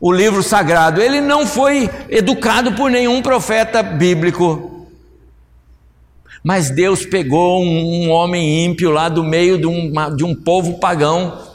o 0.00 0.12
livro 0.12 0.44
sagrado, 0.44 1.02
ele 1.02 1.20
não 1.20 1.44
foi 1.44 1.90
educado 2.08 2.72
por 2.72 2.88
nenhum 2.88 3.20
profeta 3.20 3.82
bíblico. 3.82 4.77
Mas 6.42 6.70
Deus 6.70 7.04
pegou 7.04 7.62
um, 7.62 8.06
um 8.06 8.10
homem 8.10 8.64
ímpio 8.64 8.90
lá 8.90 9.08
do 9.08 9.24
meio 9.24 9.58
de 9.58 9.66
um, 9.66 9.92
de 10.16 10.24
um 10.24 10.34
povo 10.34 10.78
pagão 10.78 11.46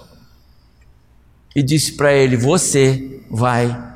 e 1.55 1.61
disse 1.61 1.93
para 1.93 2.13
ele: 2.13 2.35
Você 2.35 3.21
vai 3.29 3.93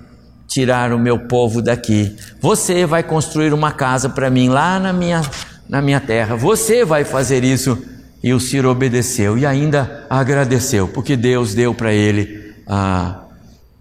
tirar 0.47 0.93
o 0.93 0.99
meu 0.99 1.19
povo 1.19 1.61
daqui, 1.61 2.15
você 2.39 2.85
vai 2.85 3.03
construir 3.03 3.53
uma 3.53 3.71
casa 3.71 4.09
para 4.09 4.29
mim 4.29 4.49
lá 4.49 4.79
na 4.79 4.93
minha, 4.93 5.21
na 5.67 5.81
minha 5.81 5.99
terra, 5.99 6.35
você 6.35 6.85
vai 6.85 7.03
fazer 7.03 7.43
isso. 7.43 7.77
E 8.23 8.33
o 8.33 8.39
Ciro 8.39 8.69
obedeceu 8.69 9.37
e 9.37 9.45
ainda 9.45 10.07
agradeceu, 10.09 10.87
porque 10.87 11.15
Deus 11.15 11.53
deu 11.53 11.73
para 11.75 11.93
ele 11.93 12.55
ah, 12.65 13.25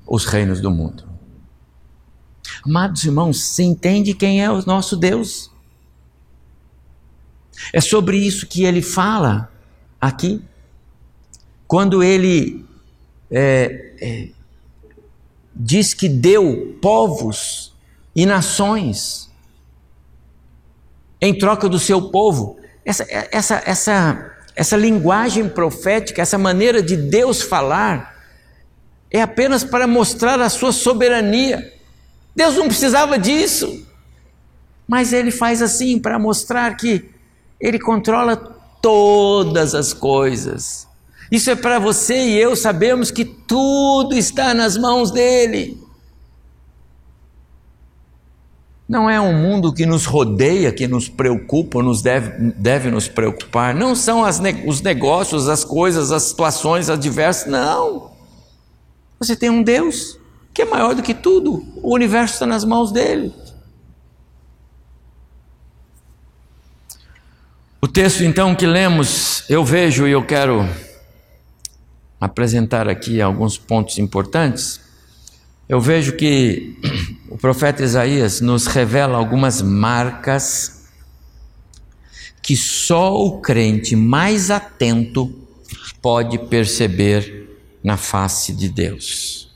os 0.07 0.27
reinos 0.27 0.61
do 0.61 0.71
mundo. 0.71 1.05
Amados 2.62 3.03
irmãos, 3.05 3.40
você 3.40 3.62
entende 3.62 4.12
quem 4.12 4.45
é 4.45 4.51
o 4.51 4.64
nosso 4.66 4.95
Deus? 4.95 5.51
É 7.73 7.81
sobre 7.81 8.16
isso 8.16 8.47
que 8.47 8.64
ele 8.64 8.83
fala 8.83 9.51
aqui. 10.01 10.42
Quando 11.66 12.03
ele 12.03 12.64
é, 13.31 13.92
é, 14.01 14.29
diz 15.55 15.95
que 15.95 16.09
deu 16.09 16.79
povos 16.81 17.75
e 18.14 18.25
nações 18.27 19.31
em 21.21 21.37
troca 21.37 21.69
do 21.69 21.79
seu 21.79 22.11
povo. 22.11 22.59
Essa, 22.85 23.07
essa, 23.09 23.62
essa, 23.64 24.37
essa 24.55 24.77
linguagem 24.77 25.49
profética, 25.49 26.23
essa 26.23 26.38
maneira 26.38 26.83
de 26.83 26.97
Deus 26.97 27.42
falar, 27.42 28.14
é 29.11 29.21
apenas 29.23 29.64
para 29.64 29.87
mostrar 29.87 30.40
a 30.40 30.49
sua 30.49 30.73
soberania. 30.73 31.73
Deus 32.35 32.55
não 32.55 32.69
precisava 32.69 33.19
disso, 33.19 33.87
mas 34.87 35.12
Ele 35.12 35.31
faz 35.31 35.62
assim 35.62 35.99
para 35.99 36.19
mostrar 36.19 36.77
que 36.77 37.11
Ele 37.61 37.79
controla 37.79 38.37
todas 38.81 39.75
as 39.75 39.92
coisas 39.92 40.87
isso 41.31 41.51
é 41.51 41.57
para 41.57 41.79
você 41.79 42.14
e 42.14 42.38
eu 42.38 42.55
sabemos 42.55 43.11
que 43.11 43.25
tudo 43.25 44.16
está 44.16 44.55
nas 44.55 44.77
mãos 44.77 45.11
dele. 45.11 45.83
Não 48.88 49.11
é 49.11 49.21
um 49.21 49.35
mundo 49.35 49.73
que 49.73 49.85
nos 49.85 50.05
rodeia, 50.05 50.71
que 50.71 50.87
nos 50.87 51.09
preocupa, 51.09 51.83
nos 51.83 52.01
deve, 52.01 52.53
deve 52.53 52.88
nos 52.88 53.09
preocupar. 53.09 53.75
Não 53.75 53.97
são 53.97 54.23
os 54.23 54.81
negócios, 54.81 55.49
as 55.49 55.64
coisas, 55.64 56.12
as 56.12 56.23
situações 56.23 56.88
adversas. 56.88 57.51
Não. 57.51 58.12
Você 59.19 59.35
tem 59.35 59.51
um 59.51 59.64
Deus 59.64 60.21
que 60.55 60.62
é 60.62 60.64
maior 60.64 60.95
do 60.95 61.03
que 61.03 61.12
tudo. 61.12 61.66
O 61.83 61.92
universo 61.92 62.35
está 62.35 62.47
nas 62.47 62.64
mãos 62.64 62.92
dele. 62.92 63.35
O 67.87 67.88
texto 67.88 68.25
então 68.25 68.53
que 68.53 68.66
lemos, 68.66 69.44
eu 69.49 69.64
vejo 69.64 70.09
e 70.09 70.11
eu 70.11 70.27
quero 70.27 70.68
apresentar 72.20 72.88
aqui 72.88 73.22
alguns 73.22 73.57
pontos 73.57 73.96
importantes, 74.01 74.81
eu 75.68 75.81
vejo 75.81 76.16
que 76.16 76.77
o 77.31 77.38
profeta 77.38 77.85
Isaías 77.85 78.40
nos 78.40 78.66
revela 78.66 79.16
algumas 79.16 79.62
marcas 79.62 80.88
que 82.42 82.57
só 82.57 83.14
o 83.14 83.40
crente 83.40 83.94
mais 83.94 84.51
atento 84.51 85.33
pode 86.03 86.38
perceber 86.38 87.57
na 87.85 87.96
face 87.96 88.53
de 88.53 88.68
Deus. 88.68 89.49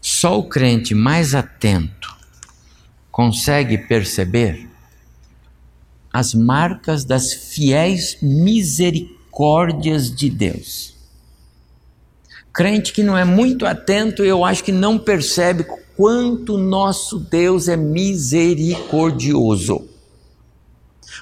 Só 0.00 0.38
o 0.38 0.48
crente 0.48 0.94
mais 0.94 1.34
atento 1.34 2.15
consegue 3.16 3.78
perceber 3.78 4.68
as 6.12 6.34
marcas 6.34 7.02
das 7.02 7.32
fiéis 7.32 8.18
misericórdias 8.20 10.14
de 10.14 10.28
Deus. 10.28 10.94
Crente 12.52 12.92
que 12.92 13.02
não 13.02 13.16
é 13.16 13.24
muito 13.24 13.64
atento, 13.64 14.22
eu 14.22 14.44
acho 14.44 14.62
que 14.62 14.70
não 14.70 14.98
percebe 14.98 15.64
quanto 15.96 16.58
nosso 16.58 17.18
Deus 17.18 17.68
é 17.68 17.76
misericordioso. 17.76 19.88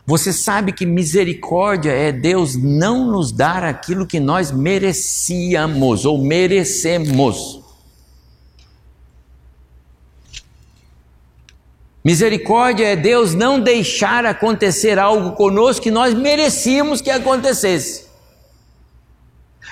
Você 0.04 0.32
sabe 0.32 0.72
que 0.72 0.84
misericórdia 0.84 1.92
é 1.92 2.10
Deus 2.10 2.56
não 2.56 3.06
nos 3.06 3.30
dar 3.30 3.62
aquilo 3.62 4.04
que 4.04 4.18
nós 4.18 4.50
merecíamos 4.50 6.04
ou 6.04 6.18
merecemos. 6.18 7.62
Misericórdia 12.04 12.88
é 12.88 12.96
Deus 12.96 13.34
não 13.34 13.58
deixar 13.58 14.26
acontecer 14.26 14.98
algo 14.98 15.32
conosco 15.32 15.82
que 15.82 15.90
nós 15.90 16.12
merecíamos 16.12 17.00
que 17.00 17.10
acontecesse. 17.10 18.06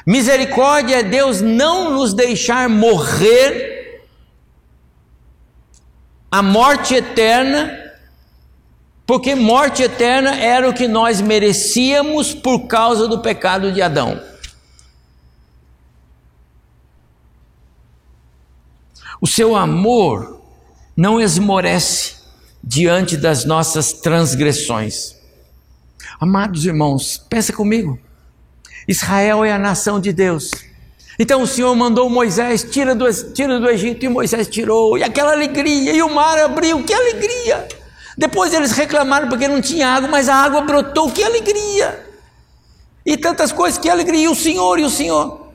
Misericórdia 0.07 1.01
é 1.01 1.03
Deus 1.03 1.42
não 1.42 1.90
nos 1.92 2.14
deixar 2.14 2.68
morrer 2.68 4.09
a 6.31 6.42
morte 6.42 6.95
eterna 6.95 7.83
Porque 9.07 9.35
morte 9.35 9.83
eterna 9.83 10.35
era 10.37 10.66
o 10.66 10.73
que 10.73 10.88
nós 10.88 11.21
merecíamos 11.21 12.33
por 12.33 12.66
causa 12.66 13.07
do 13.07 13.21
pecado 13.21 13.71
de 13.71 13.83
Adão. 13.83 14.18
O 19.21 19.27
seu 19.27 19.55
amor 19.55 20.40
não 20.97 21.21
esmorece 21.21 22.21
diante 22.62 23.16
das 23.16 23.44
nossas 23.44 23.92
transgressões. 23.92 25.16
Amados 26.20 26.64
irmãos, 26.64 27.18
pensa 27.29 27.53
comigo. 27.53 27.98
Israel 28.87 29.44
é 29.44 29.53
a 29.53 29.59
nação 29.59 29.98
de 30.01 30.12
Deus. 30.12 30.51
Então 31.18 31.42
o 31.42 31.46
Senhor 31.46 31.75
mandou 31.75 32.09
Moisés, 32.09 32.64
tira 32.64 32.94
do, 32.94 33.07
tira 33.33 33.59
do 33.61 33.68
Egito, 33.68 34.05
e 34.05 34.09
Moisés 34.09 34.46
tirou, 34.48 34.96
e 34.96 35.03
aquela 35.03 35.33
alegria, 35.33 35.92
e 35.92 36.03
o 36.03 36.12
mar 36.12 36.38
abriu, 36.38 36.83
que 36.83 36.92
alegria! 36.92 37.68
Depois 38.16 38.53
eles 38.53 38.72
reclamaram 38.72 39.29
porque 39.29 39.48
não 39.48 39.61
tinha 39.61 39.88
água, 39.88 40.09
mas 40.09 40.29
a 40.29 40.35
água 40.35 40.62
brotou, 40.62 41.11
que 41.11 41.22
alegria! 41.22 42.07
E 43.05 43.16
tantas 43.16 43.53
coisas, 43.53 43.79
que 43.79 43.88
alegria! 43.88 44.25
E 44.25 44.29
o 44.29 44.35
Senhor, 44.35 44.79
e 44.79 44.85
o 44.85 44.90
Senhor. 44.90 45.48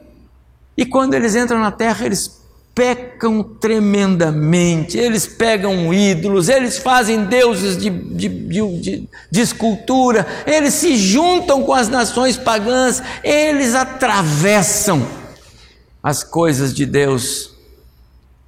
E 0.78 0.86
quando 0.86 1.16
eles 1.16 1.36
entram 1.36 1.60
na 1.60 1.72
terra, 1.72 2.06
eles 2.06 2.37
pecam 2.78 3.42
tremendamente, 3.42 5.00
eles 5.00 5.26
pegam 5.26 5.92
ídolos, 5.92 6.48
eles 6.48 6.78
fazem 6.78 7.26
deuses 7.26 7.76
de, 7.76 7.90
de, 7.90 8.30
de, 8.30 9.10
de, 9.32 9.42
escultura, 9.42 10.28
eles 10.46 10.76
se 10.76 10.96
juntam 10.96 11.64
com 11.64 11.74
as 11.74 11.90
nações 11.90 12.38
pagãs, 12.38 13.02
eles 13.24 13.74
atravessam 13.74 15.08
as 16.04 16.24
coisas 16.24 16.72
de 16.72 16.86
Deus, 16.86 17.56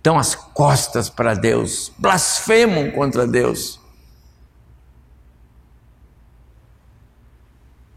dão 0.03 0.15
as 0.19 0.35
costas 0.35 1.09
para 1.09 1.33
Deus, 1.33 1.91
blasfemam 1.97 2.91
contra 2.91 3.25
Deus. 3.25 3.79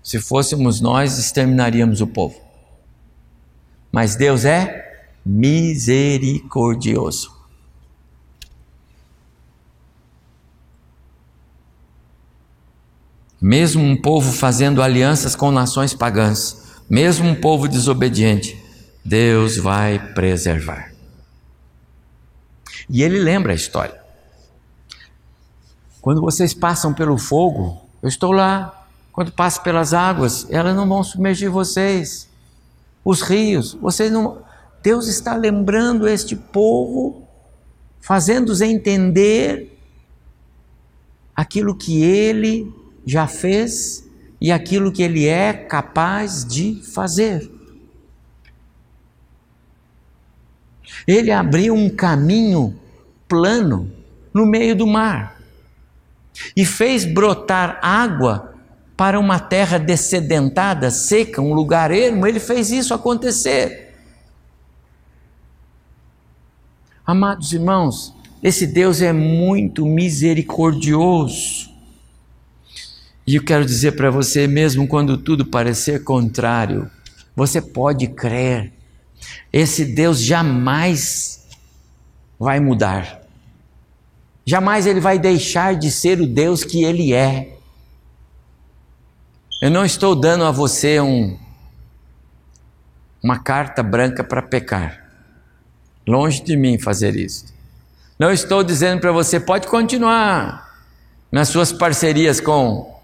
Se 0.02 0.18
fôssemos 0.18 0.80
nós, 0.80 1.18
exterminaríamos 1.18 2.00
o 2.00 2.06
povo. 2.06 2.40
Mas 3.92 4.16
Deus 4.16 4.46
é 4.46 4.81
misericordioso. 5.24 7.40
Mesmo 13.40 13.82
um 13.82 13.98
povo 14.00 14.32
fazendo 14.32 14.82
alianças 14.82 15.34
com 15.34 15.50
nações 15.50 15.94
pagãs, 15.94 16.80
mesmo 16.88 17.28
um 17.28 17.34
povo 17.34 17.66
desobediente, 17.66 18.62
Deus 19.04 19.56
vai 19.56 19.98
preservar. 20.12 20.92
E 22.88 23.02
ele 23.02 23.18
lembra 23.18 23.52
a 23.52 23.56
história. 23.56 24.00
Quando 26.00 26.20
vocês 26.20 26.54
passam 26.54 26.94
pelo 26.94 27.18
fogo, 27.18 27.84
eu 28.02 28.08
estou 28.08 28.32
lá. 28.32 28.86
Quando 29.12 29.32
passam 29.32 29.62
pelas 29.62 29.92
águas, 29.92 30.46
elas 30.50 30.74
não 30.74 30.88
vão 30.88 31.02
submergir 31.02 31.50
vocês. 31.50 32.28
Os 33.04 33.22
rios, 33.22 33.74
vocês 33.74 34.10
não 34.10 34.42
Deus 34.82 35.06
está 35.06 35.36
lembrando 35.36 36.08
este 36.08 36.34
povo, 36.34 37.26
fazendo-os 38.00 38.60
entender 38.60 39.78
aquilo 41.34 41.74
que 41.74 42.02
ele 42.02 42.72
já 43.06 43.26
fez 43.26 44.04
e 44.40 44.50
aquilo 44.50 44.90
que 44.90 45.02
ele 45.02 45.26
é 45.26 45.52
capaz 45.52 46.44
de 46.44 46.82
fazer. 46.82 47.48
Ele 51.06 51.30
abriu 51.30 51.74
um 51.74 51.88
caminho 51.88 52.78
plano 53.28 53.90
no 54.34 54.44
meio 54.44 54.74
do 54.74 54.86
mar 54.86 55.40
e 56.56 56.64
fez 56.64 57.04
brotar 57.04 57.78
água 57.82 58.54
para 58.96 59.18
uma 59.18 59.38
terra 59.38 59.78
dessedentada, 59.78 60.90
seca, 60.90 61.40
um 61.40 61.54
lugar 61.54 61.90
ermo. 61.90 62.26
Ele 62.26 62.40
fez 62.40 62.70
isso 62.70 62.92
acontecer. 62.92 63.91
Amados 67.12 67.52
irmãos, 67.52 68.14
esse 68.42 68.66
Deus 68.66 69.02
é 69.02 69.12
muito 69.12 69.84
misericordioso. 69.84 71.70
E 73.26 73.36
eu 73.36 73.44
quero 73.44 73.66
dizer 73.66 73.92
para 73.96 74.10
você, 74.10 74.46
mesmo 74.46 74.88
quando 74.88 75.18
tudo 75.18 75.44
parecer 75.44 76.04
contrário, 76.04 76.90
você 77.36 77.60
pode 77.60 78.06
crer. 78.06 78.72
Esse 79.52 79.84
Deus 79.84 80.22
jamais 80.22 81.46
vai 82.38 82.58
mudar. 82.60 83.20
Jamais 84.46 84.86
ele 84.86 84.98
vai 84.98 85.18
deixar 85.18 85.74
de 85.76 85.90
ser 85.90 86.18
o 86.18 86.26
Deus 86.26 86.64
que 86.64 86.82
ele 86.82 87.12
é. 87.12 87.58
Eu 89.60 89.70
não 89.70 89.84
estou 89.84 90.16
dando 90.16 90.44
a 90.44 90.50
você 90.50 90.98
um, 90.98 91.38
uma 93.22 93.38
carta 93.38 93.82
branca 93.82 94.24
para 94.24 94.40
pecar. 94.40 95.01
Longe 96.06 96.42
de 96.42 96.56
mim 96.56 96.78
fazer 96.78 97.16
isso. 97.16 97.46
Não 98.18 98.30
estou 98.30 98.62
dizendo 98.62 99.00
para 99.00 99.12
você, 99.12 99.40
pode 99.40 99.66
continuar 99.66 100.70
nas 101.30 101.48
suas 101.48 101.72
parcerias 101.72 102.40
com, 102.40 102.94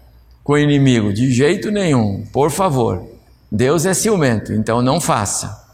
com 0.43 0.53
o 0.53 0.57
inimigo, 0.57 1.11
de 1.11 1.31
jeito 1.31 1.71
nenhum, 1.71 2.25
por 2.31 2.51
favor. 2.51 3.05
Deus 3.51 3.85
é 3.85 3.93
ciumento, 3.93 4.53
então 4.53 4.81
não 4.81 5.01
faça. 5.01 5.67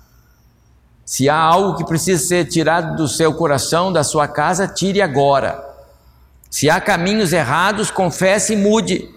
Se 1.06 1.30
há 1.30 1.38
algo 1.38 1.78
que 1.78 1.86
precisa 1.86 2.26
ser 2.26 2.46
tirado 2.46 2.96
do 2.96 3.08
seu 3.08 3.34
coração, 3.34 3.92
da 3.92 4.04
sua 4.04 4.28
casa, 4.28 4.68
tire 4.68 5.02
agora. 5.02 5.64
Se 6.50 6.70
há 6.70 6.80
caminhos 6.80 7.34
errados, 7.34 7.92
confesse 7.92 8.54
e 8.54 8.58
mude. 8.58 9.10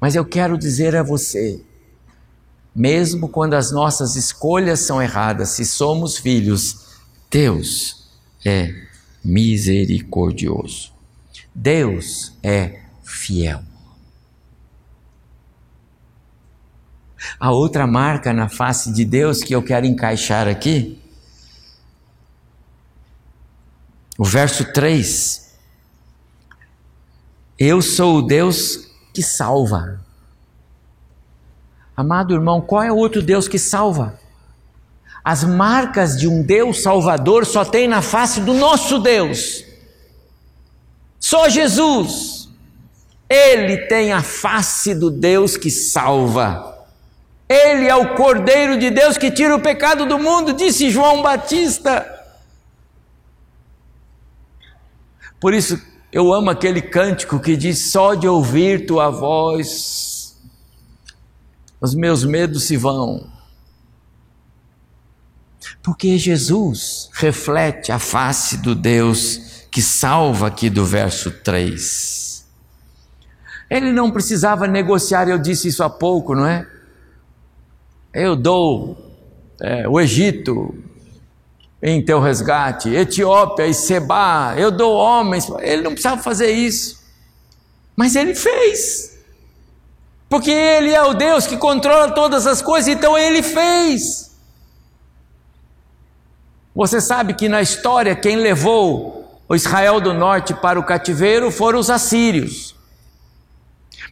Mas 0.00 0.16
eu 0.16 0.24
quero 0.24 0.58
dizer 0.58 0.96
a 0.96 1.02
você, 1.02 1.60
mesmo 2.74 3.28
quando 3.28 3.54
as 3.54 3.70
nossas 3.70 4.16
escolhas 4.16 4.80
são 4.80 5.00
erradas, 5.00 5.50
se 5.50 5.64
somos 5.64 6.16
filhos, 6.16 6.91
Deus 7.32 8.10
é 8.44 8.74
misericordioso. 9.24 10.92
Deus 11.54 12.36
é 12.42 12.82
fiel. 13.02 13.62
A 17.40 17.50
outra 17.50 17.86
marca 17.86 18.34
na 18.34 18.50
face 18.50 18.92
de 18.92 19.06
Deus 19.06 19.42
que 19.42 19.54
eu 19.54 19.62
quero 19.62 19.86
encaixar 19.86 20.46
aqui, 20.46 21.00
o 24.18 24.24
verso 24.24 24.70
3. 24.70 25.56
Eu 27.58 27.80
sou 27.80 28.18
o 28.18 28.22
Deus 28.22 28.90
que 29.14 29.22
salva. 29.22 30.04
Amado 31.96 32.34
irmão, 32.34 32.60
qual 32.60 32.82
é 32.82 32.92
o 32.92 32.96
outro 32.96 33.22
Deus 33.22 33.48
que 33.48 33.58
salva? 33.58 34.20
As 35.24 35.44
marcas 35.44 36.16
de 36.16 36.26
um 36.26 36.42
Deus 36.42 36.82
Salvador 36.82 37.46
só 37.46 37.64
tem 37.64 37.86
na 37.86 38.02
face 38.02 38.40
do 38.40 38.54
nosso 38.54 38.98
Deus. 38.98 39.64
Só 41.20 41.48
Jesus. 41.48 42.48
Ele 43.28 43.86
tem 43.86 44.12
a 44.12 44.22
face 44.22 44.94
do 44.94 45.10
Deus 45.10 45.56
que 45.56 45.70
salva. 45.70 46.86
Ele 47.48 47.88
é 47.88 47.94
o 47.94 48.14
Cordeiro 48.14 48.78
de 48.78 48.90
Deus 48.90 49.16
que 49.16 49.30
tira 49.30 49.54
o 49.54 49.60
pecado 49.60 50.06
do 50.06 50.18
mundo, 50.18 50.52
disse 50.52 50.90
João 50.90 51.22
Batista. 51.22 52.06
Por 55.40 55.54
isso 55.54 55.80
eu 56.12 56.32
amo 56.32 56.50
aquele 56.50 56.82
cântico 56.82 57.40
que 57.40 57.56
diz: 57.56 57.90
Só 57.90 58.14
de 58.14 58.28
ouvir 58.28 58.86
tua 58.86 59.08
voz, 59.08 60.36
os 61.80 61.94
meus 61.94 62.24
medos 62.24 62.64
se 62.64 62.76
vão. 62.76 63.31
Porque 65.82 66.16
Jesus 66.16 67.10
reflete 67.12 67.90
a 67.90 67.98
face 67.98 68.56
do 68.58 68.74
Deus 68.74 69.66
que 69.70 69.82
salva 69.82 70.46
aqui 70.46 70.70
do 70.70 70.84
verso 70.84 71.30
3. 71.30 72.46
Ele 73.68 73.90
não 73.90 74.10
precisava 74.10 74.68
negociar, 74.68 75.28
eu 75.28 75.38
disse 75.38 75.68
isso 75.68 75.82
há 75.82 75.88
pouco, 75.88 76.34
não 76.34 76.46
é? 76.46 76.66
Eu 78.12 78.36
dou 78.36 78.96
é, 79.60 79.88
o 79.88 79.98
Egito 79.98 80.74
em 81.82 82.04
teu 82.04 82.20
resgate, 82.20 82.90
Etiópia 82.90 83.66
e 83.66 83.74
Seba, 83.74 84.54
eu 84.56 84.70
dou 84.70 84.94
homens. 84.94 85.48
Ele 85.60 85.82
não 85.82 85.92
precisava 85.92 86.22
fazer 86.22 86.52
isso, 86.52 87.02
mas 87.96 88.14
ele 88.14 88.34
fez, 88.34 89.18
porque 90.28 90.50
ele 90.50 90.92
é 90.92 91.02
o 91.02 91.14
Deus 91.14 91.46
que 91.46 91.56
controla 91.56 92.12
todas 92.12 92.46
as 92.46 92.60
coisas, 92.60 92.88
então 92.88 93.16
ele 93.16 93.42
fez. 93.42 94.31
Você 96.74 97.00
sabe 97.00 97.34
que 97.34 97.48
na 97.48 97.60
história 97.60 98.16
quem 98.16 98.36
levou 98.36 99.40
o 99.48 99.54
Israel 99.54 100.00
do 100.00 100.14
norte 100.14 100.54
para 100.54 100.80
o 100.80 100.84
cativeiro 100.84 101.50
foram 101.50 101.78
os 101.78 101.90
assírios. 101.90 102.74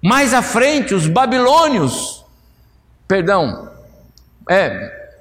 Mais 0.02 0.34
à 0.34 0.42
frente, 0.42 0.94
os 0.94 1.06
babilônios, 1.06 2.24
perdão, 3.08 3.70
é, 4.48 5.14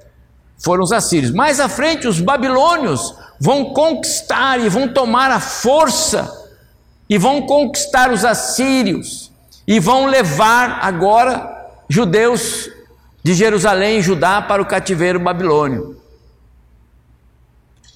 foram 0.58 0.82
os 0.82 0.92
assírios. 0.92 1.30
Mais 1.30 1.60
à 1.60 1.68
frente, 1.68 2.06
os 2.06 2.20
babilônios 2.20 3.14
vão 3.38 3.72
conquistar 3.72 4.60
e 4.60 4.68
vão 4.68 4.88
tomar 4.88 5.30
a 5.30 5.40
força 5.40 6.30
e 7.08 7.16
vão 7.16 7.42
conquistar 7.42 8.12
os 8.12 8.24
assírios 8.24 9.32
e 9.66 9.80
vão 9.80 10.06
levar 10.06 10.80
agora 10.82 11.72
judeus 11.88 12.70
de 13.22 13.34
Jerusalém 13.34 13.98
e 13.98 14.02
Judá 14.02 14.42
para 14.42 14.62
o 14.62 14.66
cativeiro 14.66 15.18
babilônio. 15.18 15.99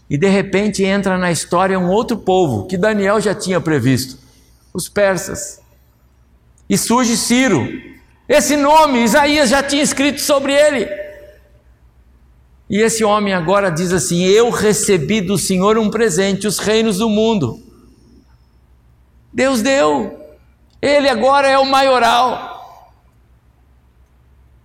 E 0.09 0.19
de 0.19 0.29
repente 0.29 0.85
entra 0.85 1.17
na 1.17 1.33
história 1.33 1.79
um 1.79 1.89
outro 1.89 2.17
povo 2.17 2.67
que 2.67 2.77
Daniel 2.77 3.21
já 3.21 3.35
tinha 3.35 3.61
previsto, 3.61 4.19
os 4.73 4.89
persas. 4.89 5.61
E 6.69 6.77
surge 6.77 7.17
Ciro. 7.17 7.67
Esse 8.29 8.57
nome 8.57 9.03
Isaías 9.03 9.51
já 9.51 9.63
tinha 9.63 9.83
escrito 9.83 10.21
sobre 10.21 10.53
ele. 10.53 10.89
E 12.69 12.81
esse 12.81 13.05
homem 13.05 13.35
agora 13.35 13.71
diz 13.71 13.93
assim: 13.93 14.25
Eu 14.25 14.51
recebi 14.51 15.21
do 15.21 15.37
Senhor 15.37 15.77
um 15.79 15.91
presente, 15.91 16.47
os 16.47 16.59
reinos 16.59 16.99
do 16.99 17.09
mundo. 17.09 17.63
Deus 19.33 19.63
deu. 19.63 20.21
Ele 20.81 21.09
agora 21.09 21.49
é 21.49 21.59
o 21.59 21.67
maioral. 21.67 22.54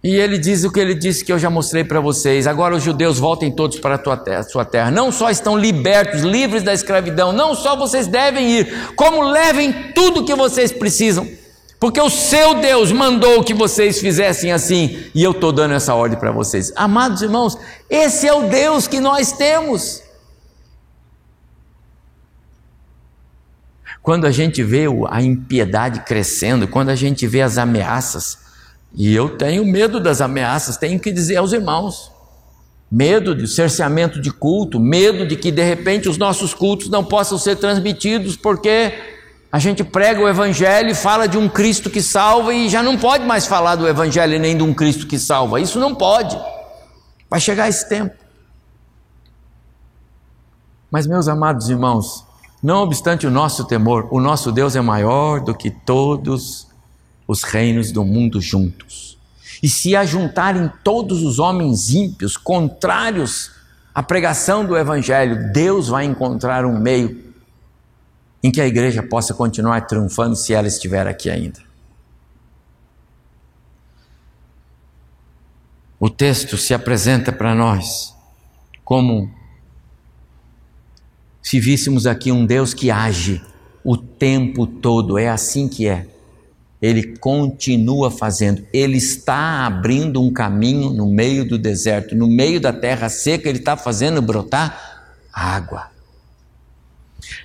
E 0.02 0.16
ele 0.16 0.38
diz 0.38 0.64
o 0.64 0.72
que 0.72 0.80
ele 0.80 0.96
disse 0.96 1.26
que 1.26 1.32
eu 1.32 1.38
já 1.38 1.50
mostrei 1.50 1.84
para 1.84 2.00
vocês. 2.00 2.48
Agora 2.48 2.76
os 2.76 2.84
judeus 2.84 3.20
voltem 3.20 3.52
todos 3.52 3.80
para 3.80 3.96
a 3.96 4.44
sua 4.44 4.64
terra. 4.64 4.90
Não 4.90 5.12
só 5.12 5.30
estão 5.30 5.58
libertos, 5.58 6.22
livres 6.22 6.64
da 6.64 6.74
escravidão, 6.74 7.34
não 7.34 7.54
só 7.54 7.76
vocês 7.76 8.08
devem 8.08 8.50
ir, 8.50 8.94
como 8.96 9.22
levem 9.22 9.92
tudo 9.94 10.24
que 10.24 10.34
vocês 10.34 10.72
precisam. 10.72 11.28
Porque 11.80 12.00
o 12.00 12.10
seu 12.10 12.56
Deus 12.56 12.92
mandou 12.92 13.44
que 13.44 13.54
vocês 13.54 14.00
fizessem 14.00 14.52
assim, 14.52 15.02
e 15.16 15.24
eu 15.24 15.32
estou 15.32 15.52
dando 15.52 15.74
essa 15.74 15.94
ordem 15.94 16.20
para 16.20 16.32
vocês. 16.32 16.74
Amados 16.76 17.22
irmãos, 17.22 17.58
esse 17.90 18.28
é 18.28 18.34
o 18.34 18.50
Deus 18.50 18.88
que 18.88 19.00
nós 19.00 19.34
temos. 19.34 20.02
Quando 24.02 24.26
a 24.26 24.32
gente 24.32 24.64
vê 24.64 24.86
a 25.10 25.22
impiedade 25.22 26.02
crescendo, 26.02 26.68
quando 26.68 26.90
a 26.90 26.96
gente 26.96 27.28
vê 27.28 27.42
as 27.42 27.58
ameaças, 27.58 28.49
e 28.94 29.14
eu 29.14 29.38
tenho 29.38 29.66
medo 29.66 30.00
das 30.00 30.22
ameaças, 30.22 30.78
tenho 30.78 31.00
que 31.00 31.12
dizer 31.12 31.38
aos 31.38 31.54
irmãos. 31.54 32.12
Medo 32.92 33.36
de 33.36 33.48
cerceamento 33.48 34.20
de 34.20 34.32
culto, 34.32 34.80
medo 34.80 35.28
de 35.28 35.36
que 35.36 35.52
de 35.52 35.62
repente 35.62 36.10
os 36.10 36.18
nossos 36.18 36.54
cultos 36.56 36.90
não 36.90 37.04
possam 37.04 37.38
ser 37.38 37.56
transmitidos 37.56 38.36
porque 38.36 38.94
a 39.52 39.60
gente 39.60 39.84
prega 39.84 40.22
o 40.22 40.28
Evangelho 40.28 40.90
e 40.90 40.96
fala 40.96 41.28
de 41.28 41.38
um 41.38 41.48
Cristo 41.48 41.90
que 41.90 42.02
salva 42.02 42.54
e 42.54 42.68
já 42.68 42.82
não 42.82 42.98
pode 42.98 43.26
mais 43.26 43.46
falar 43.46 43.76
do 43.76 43.88
Evangelho 43.88 44.40
nem 44.40 44.58
de 44.58 44.64
um 44.64 44.74
Cristo 44.74 45.06
que 45.06 45.20
salva. 45.20 45.62
Isso 45.62 45.80
não 45.80 45.94
pode. 45.94 46.40
Vai 47.30 47.40
chegar 47.40 47.70
esse 47.70 47.88
tempo. 47.88 48.16
Mas, 50.92 51.06
meus 51.06 51.28
amados 51.28 51.70
irmãos, 51.70 52.26
não 52.62 52.82
obstante 52.82 53.28
o 53.28 53.32
nosso 53.32 53.66
temor, 53.66 54.08
o 54.12 54.20
nosso 54.20 54.52
Deus 54.52 54.76
é 54.76 54.82
maior 54.82 55.40
do 55.40 55.54
que 55.54 55.70
todos 55.70 56.69
os 57.30 57.44
reinos 57.44 57.92
do 57.92 58.04
mundo 58.04 58.42
juntos. 58.42 59.16
E 59.62 59.70
se 59.70 59.96
ajuntarem 59.96 60.72
todos 60.84 61.22
os 61.22 61.38
homens 61.38 61.92
ímpios, 61.92 62.36
contrários 62.36 63.52
à 63.94 64.02
pregação 64.02 64.66
do 64.66 64.76
Evangelho, 64.76 65.54
Deus 65.54 65.90
vai 65.90 66.06
encontrar 66.06 66.66
um 66.66 66.80
meio 66.80 67.24
em 68.42 68.50
que 68.50 68.60
a 68.60 68.66
igreja 68.66 69.04
possa 69.04 69.32
continuar 69.32 69.82
triunfando 69.82 70.36
se 70.36 70.56
ela 70.56 70.68
estiver 70.68 71.06
aqui 71.06 71.30
ainda. 71.30 71.60
O 76.00 76.10
texto 76.10 76.58
se 76.58 76.74
apresenta 76.74 77.32
para 77.32 77.54
nós 77.54 78.16
como 78.84 79.32
se 81.44 81.60
víssemos 81.60 82.08
aqui 82.08 82.32
um 82.32 82.44
Deus 82.44 82.74
que 82.74 82.90
age 82.90 83.40
o 83.84 83.96
tempo 83.96 84.66
todo, 84.66 85.16
é 85.20 85.30
assim 85.30 85.68
que 85.68 85.88
é. 85.88 86.08
Ele 86.82 87.18
continua 87.18 88.10
fazendo, 88.10 88.66
ele 88.72 88.98
está 88.98 89.66
abrindo 89.66 90.22
um 90.24 90.32
caminho 90.32 90.92
no 90.92 91.08
meio 91.08 91.44
do 91.44 91.58
deserto, 91.58 92.16
no 92.16 92.28
meio 92.28 92.60
da 92.62 92.72
terra 92.72 93.10
seca, 93.10 93.50
ele 93.50 93.60
está 93.60 93.76
fazendo 93.76 94.22
brotar 94.22 95.04
água. 95.34 95.92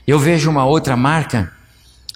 Eu 0.06 0.18
vejo 0.18 0.50
uma 0.50 0.64
outra 0.64 0.96
marca 0.96 1.52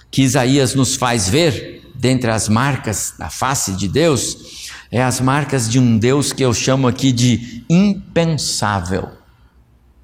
que 0.09 0.21
Isaías 0.21 0.73
nos 0.73 0.95
faz 0.95 1.27
ver, 1.27 1.91
dentre 1.93 2.31
as 2.31 2.47
marcas 2.47 3.13
da 3.19 3.29
face 3.29 3.73
de 3.73 3.87
Deus, 3.87 4.69
é 4.91 5.03
as 5.03 5.19
marcas 5.19 5.69
de 5.69 5.77
um 5.77 5.97
Deus 5.97 6.33
que 6.33 6.43
eu 6.43 6.53
chamo 6.53 6.87
aqui 6.87 7.11
de 7.11 7.63
impensável. 7.69 9.09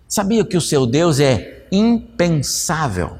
Sabia 0.07 0.45
que 0.45 0.57
o 0.57 0.61
seu 0.61 0.86
Deus 0.86 1.20
é 1.20 1.66
impensável? 1.72 3.20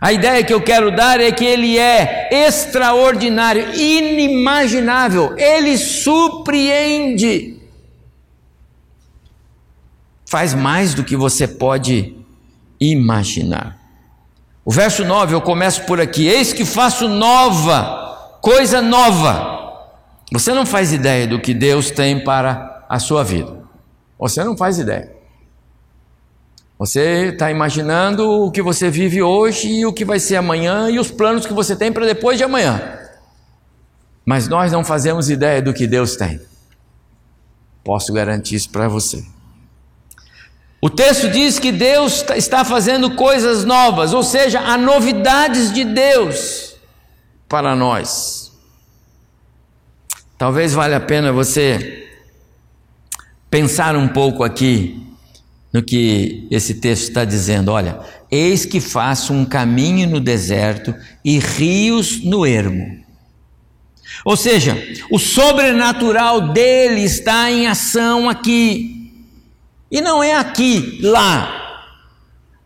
A 0.00 0.12
ideia 0.12 0.44
que 0.44 0.52
eu 0.52 0.60
quero 0.60 0.94
dar 0.94 1.20
é 1.20 1.32
que 1.32 1.44
ele 1.44 1.78
é 1.78 2.28
extraordinário, 2.30 3.74
inimaginável, 3.74 5.34
ele 5.38 5.78
surpreende. 5.78 7.56
Faz 10.26 10.52
mais 10.52 10.92
do 10.92 11.02
que 11.02 11.16
você 11.16 11.48
pode 11.48 12.14
imaginar. 12.78 13.78
O 14.64 14.70
verso 14.70 15.04
9, 15.04 15.34
eu 15.34 15.40
começo 15.40 15.84
por 15.84 16.00
aqui: 16.00 16.26
Eis 16.26 16.52
que 16.52 16.64
faço 16.64 17.08
nova, 17.08 18.38
coisa 18.42 18.82
nova. 18.82 19.54
Você 20.32 20.52
não 20.52 20.66
faz 20.66 20.92
ideia 20.92 21.26
do 21.26 21.40
que 21.40 21.54
Deus 21.54 21.90
tem 21.90 22.22
para 22.22 22.84
a 22.88 22.98
sua 22.98 23.22
vida. 23.22 23.64
Você 24.18 24.42
não 24.44 24.56
faz 24.56 24.78
ideia. 24.78 25.15
Você 26.78 27.28
está 27.28 27.50
imaginando 27.50 28.28
o 28.28 28.50
que 28.50 28.60
você 28.60 28.90
vive 28.90 29.22
hoje 29.22 29.66
e 29.68 29.86
o 29.86 29.92
que 29.92 30.04
vai 30.04 30.20
ser 30.20 30.36
amanhã 30.36 30.90
e 30.90 30.98
os 30.98 31.10
planos 31.10 31.46
que 31.46 31.54
você 31.54 31.74
tem 31.74 31.90
para 31.90 32.04
depois 32.04 32.36
de 32.36 32.44
amanhã. 32.44 32.98
Mas 34.26 34.46
nós 34.46 34.70
não 34.70 34.84
fazemos 34.84 35.30
ideia 35.30 35.62
do 35.62 35.72
que 35.72 35.86
Deus 35.86 36.16
tem. 36.16 36.38
Posso 37.82 38.12
garantir 38.12 38.56
isso 38.56 38.68
para 38.68 38.88
você. 38.88 39.24
O 40.82 40.90
texto 40.90 41.30
diz 41.30 41.58
que 41.58 41.72
Deus 41.72 42.22
está 42.36 42.62
fazendo 42.62 43.14
coisas 43.14 43.64
novas, 43.64 44.12
ou 44.12 44.22
seja, 44.22 44.60
há 44.60 44.76
novidades 44.76 45.72
de 45.72 45.82
Deus 45.82 46.76
para 47.48 47.74
nós. 47.74 48.52
Talvez 50.36 50.74
valha 50.74 50.98
a 50.98 51.00
pena 51.00 51.32
você 51.32 52.06
pensar 53.48 53.96
um 53.96 54.08
pouco 54.08 54.44
aqui 54.44 55.05
no 55.76 55.82
que 55.82 56.48
esse 56.50 56.76
texto 56.76 57.02
está 57.02 57.22
dizendo. 57.22 57.70
Olha, 57.70 58.00
eis 58.30 58.64
que 58.64 58.80
faço 58.80 59.34
um 59.34 59.44
caminho 59.44 60.08
no 60.08 60.18
deserto 60.18 60.94
e 61.22 61.38
rios 61.38 62.24
no 62.24 62.46
ermo. 62.46 63.04
Ou 64.24 64.38
seja, 64.38 64.74
o 65.10 65.18
sobrenatural 65.18 66.54
dele 66.54 67.02
está 67.02 67.50
em 67.50 67.66
ação 67.66 68.26
aqui. 68.26 69.12
E 69.90 70.00
não 70.00 70.22
é 70.22 70.34
aqui, 70.34 70.98
lá. 71.02 71.84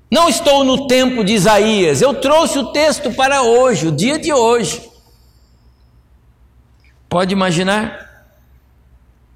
Não 0.09 0.29
estou 0.29 0.63
no 0.63 0.87
tempo 0.87 1.25
de 1.25 1.33
Isaías, 1.33 2.01
eu 2.01 2.15
trouxe 2.15 2.61
o 2.61 2.71
texto 2.71 3.13
para 3.13 3.43
hoje, 3.43 3.89
o 3.89 3.93
dia 3.93 4.21
de 4.21 4.33
hoje. 4.33 4.89
Pode 7.09 7.33
imaginar? 7.33 8.09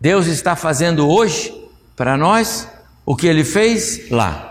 Deus 0.01 0.27
está 0.27 0.55
fazendo 0.55 1.09
hoje 1.09 1.53
para 1.97 2.17
nós 2.17 2.69
o 3.05 3.15
que 3.15 3.27
ele 3.27 3.45
fez 3.45 4.11
lá. 4.11 4.51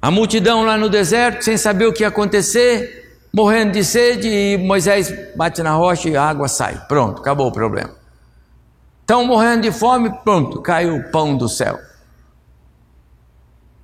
A 0.00 0.10
multidão 0.10 0.64
lá 0.64 0.76
no 0.76 0.88
deserto, 0.88 1.42
sem 1.44 1.56
saber 1.56 1.86
o 1.86 1.92
que 1.92 2.02
ia 2.02 2.08
acontecer, 2.08 3.28
morrendo 3.32 3.72
de 3.72 3.84
sede, 3.84 4.28
e 4.28 4.58
Moisés 4.58 5.34
bate 5.34 5.62
na 5.62 5.74
rocha 5.74 6.08
e 6.08 6.16
a 6.16 6.22
água 6.22 6.46
sai. 6.46 6.86
Pronto, 6.86 7.20
acabou 7.20 7.48
o 7.48 7.52
problema. 7.52 7.94
Estão 9.00 9.26
morrendo 9.26 9.62
de 9.62 9.72
fome, 9.72 10.10
pronto, 10.22 10.60
caiu 10.62 10.96
o 10.96 11.10
pão 11.10 11.36
do 11.36 11.48
céu. 11.48 11.78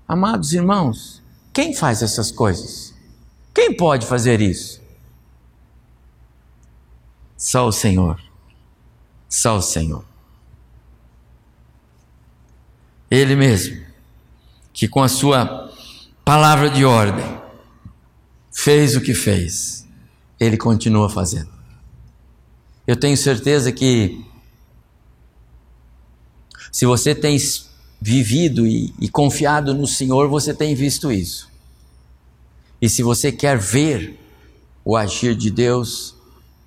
Amados 0.07 0.53
irmãos, 0.53 1.23
quem 1.53 1.75
faz 1.75 2.03
essas 2.03 2.31
coisas? 2.31 2.95
Quem 3.55 3.77
pode 3.77 4.07
fazer 4.07 4.41
isso? 4.41 4.81
Só 7.37 7.67
o 7.67 7.73
Senhor. 7.73 8.21
Só 9.29 9.57
o 9.57 9.63
Senhor. 9.63 10.10
Ele 13.11 13.35
mesmo, 13.35 13.85
que 14.73 14.87
com 14.87 15.03
a 15.03 15.09
sua 15.09 15.71
palavra 16.25 16.71
de 16.71 16.85
ordem 16.85 17.41
fez 18.53 18.95
o 18.95 19.01
que 19.01 19.15
fez, 19.15 19.87
ele 20.39 20.57
continua 20.57 21.09
fazendo. 21.11 21.51
Eu 22.87 22.97
tenho 22.97 23.17
certeza 23.17 23.73
que 23.73 24.25
se 26.71 26.87
você 26.87 27.15
tem 27.15 27.37
vivido 28.01 28.67
e, 28.67 28.95
e, 29.01 29.09
confiado 29.09 29.75
no 29.75 29.87
Senhor, 29.87 30.29
você 30.29 30.55
tem 30.55 30.75
visto 30.75 31.11
isso. 31.11 31.49
E 32.81 32.89
se 32.89 33.03
você 33.03 33.31
quer 33.31 33.59
ver 33.59 34.19
o 34.85 34.97
agir 34.97 35.35
de 35.35 35.51
Deus, 35.51 36.15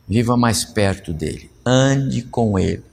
viva 0.07 0.37
mais 0.37 0.63
perto 0.63 1.11
dele, 1.11 1.49
ande 1.65 2.21
com 2.21 2.59
ele. 2.59 2.83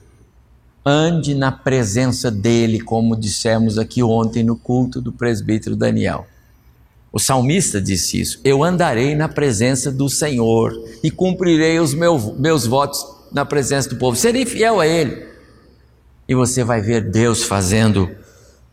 Ande 0.85 1.35
na 1.35 1.51
presença 1.51 2.31
dele, 2.31 2.79
como 2.79 3.15
dissemos 3.15 3.77
aqui 3.77 4.01
ontem 4.01 4.43
no 4.43 4.55
culto 4.55 4.99
do 4.99 5.11
presbítero 5.11 5.75
Daniel. 5.75 6.27
O 7.11 7.19
salmista 7.19 7.81
disse 7.81 8.19
isso: 8.19 8.39
Eu 8.43 8.63
andarei 8.63 9.15
na 9.15 9.27
presença 9.27 9.91
do 9.91 10.09
Senhor 10.09 10.73
e 11.03 11.11
cumprirei 11.11 11.79
os 11.79 11.93
meus, 11.93 12.37
meus 12.37 12.65
votos 12.65 13.05
na 13.31 13.45
presença 13.45 13.89
do 13.89 13.97
povo. 13.97 14.15
Serei 14.15 14.45
fiel 14.45 14.79
a 14.79 14.87
Ele. 14.87 15.25
E 16.27 16.33
você 16.33 16.63
vai 16.63 16.81
ver 16.81 17.11
Deus 17.11 17.43
fazendo 17.43 18.09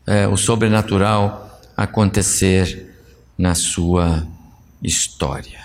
é, 0.07 0.27
o 0.27 0.37
sobrenatural 0.37 1.59
acontecer 1.75 2.95
na 3.37 3.53
sua 3.55 4.25
história. 4.81 5.59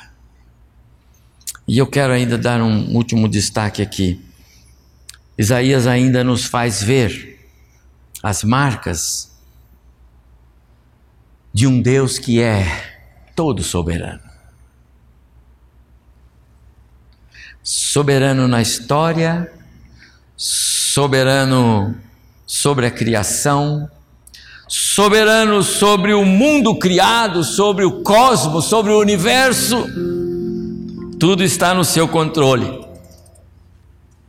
E 1.66 1.78
eu 1.78 1.86
quero 1.86 2.12
ainda 2.12 2.36
dar 2.36 2.60
um 2.60 2.94
último 2.94 3.28
destaque 3.28 3.80
aqui. 3.80 4.23
Isaías 5.36 5.86
ainda 5.86 6.22
nos 6.22 6.44
faz 6.44 6.82
ver 6.82 7.48
as 8.22 8.44
marcas 8.44 9.32
de 11.52 11.66
um 11.66 11.80
Deus 11.80 12.18
que 12.18 12.40
é 12.40 12.66
todo 13.34 13.62
soberano. 13.62 14.22
Soberano 17.62 18.46
na 18.46 18.60
história, 18.60 19.52
soberano 20.36 21.96
sobre 22.46 22.86
a 22.86 22.90
criação, 22.90 23.90
soberano 24.68 25.62
sobre 25.62 26.12
o 26.12 26.24
mundo 26.24 26.78
criado, 26.78 27.42
sobre 27.44 27.84
o 27.84 28.02
cosmos, 28.02 28.66
sobre 28.66 28.92
o 28.92 29.00
universo. 29.00 29.86
Tudo 31.18 31.42
está 31.42 31.74
no 31.74 31.84
seu 31.84 32.08
controle. 32.08 32.84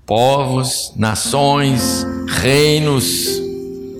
Povos, 0.06 0.93
nações, 0.95 2.06
reinos, 2.28 3.41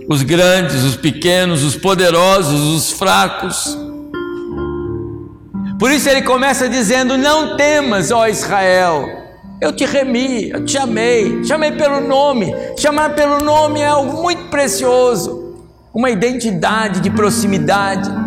os 0.08 0.22
grandes, 0.22 0.84
os 0.84 0.96
pequenos, 0.96 1.64
os 1.64 1.76
poderosos, 1.76 2.62
os 2.62 2.92
fracos. 2.92 3.76
Por 5.80 5.92
isso 5.92 6.08
ele 6.08 6.22
começa 6.22 6.70
dizendo: 6.70 7.18
Não 7.18 7.58
temas, 7.58 8.12
ó 8.12 8.28
Israel, 8.28 9.04
eu 9.60 9.76
te 9.76 9.84
remi, 9.84 10.52
eu 10.52 10.64
te 10.64 10.74
chamei, 10.74 11.44
chamei 11.44 11.72
pelo 11.72 12.02
nome. 12.02 12.54
Chamar 12.78 13.16
pelo 13.16 13.40
nome 13.40 13.80
é 13.80 13.88
algo 13.88 14.22
muito 14.22 14.44
precioso, 14.50 15.66
uma 15.92 16.12
identidade 16.12 17.00
de 17.00 17.10
proximidade. 17.10 18.25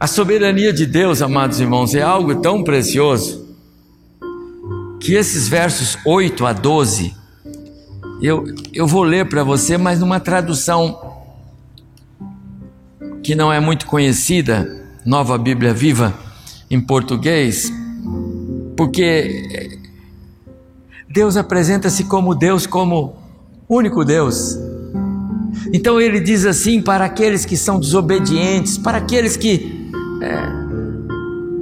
A 0.00 0.06
soberania 0.06 0.72
de 0.72 0.86
Deus, 0.86 1.20
amados 1.20 1.60
irmãos, 1.60 1.94
é 1.94 2.00
algo 2.00 2.36
tão 2.36 2.64
precioso 2.64 3.46
que 4.98 5.12
esses 5.12 5.46
versos 5.46 5.98
8 6.06 6.46
a 6.46 6.54
12, 6.54 7.14
eu, 8.22 8.46
eu 8.72 8.86
vou 8.86 9.02
ler 9.02 9.28
para 9.28 9.44
você, 9.44 9.76
mas 9.76 10.00
numa 10.00 10.18
tradução 10.18 11.20
que 13.22 13.34
não 13.34 13.52
é 13.52 13.60
muito 13.60 13.84
conhecida, 13.84 14.74
Nova 15.04 15.36
Bíblia 15.36 15.74
Viva 15.74 16.14
em 16.70 16.80
português, 16.80 17.70
porque 18.78 19.78
Deus 21.10 21.36
apresenta-se 21.36 22.04
como 22.04 22.34
Deus, 22.34 22.66
como 22.66 23.16
único 23.68 24.02
Deus. 24.02 24.58
Então 25.72 26.00
ele 26.00 26.20
diz 26.20 26.44
assim 26.46 26.80
para 26.80 27.04
aqueles 27.04 27.44
que 27.44 27.56
são 27.56 27.78
desobedientes, 27.78 28.78
para 28.78 28.98
aqueles 28.98 29.36
que 29.36 29.90
é, 30.22 30.60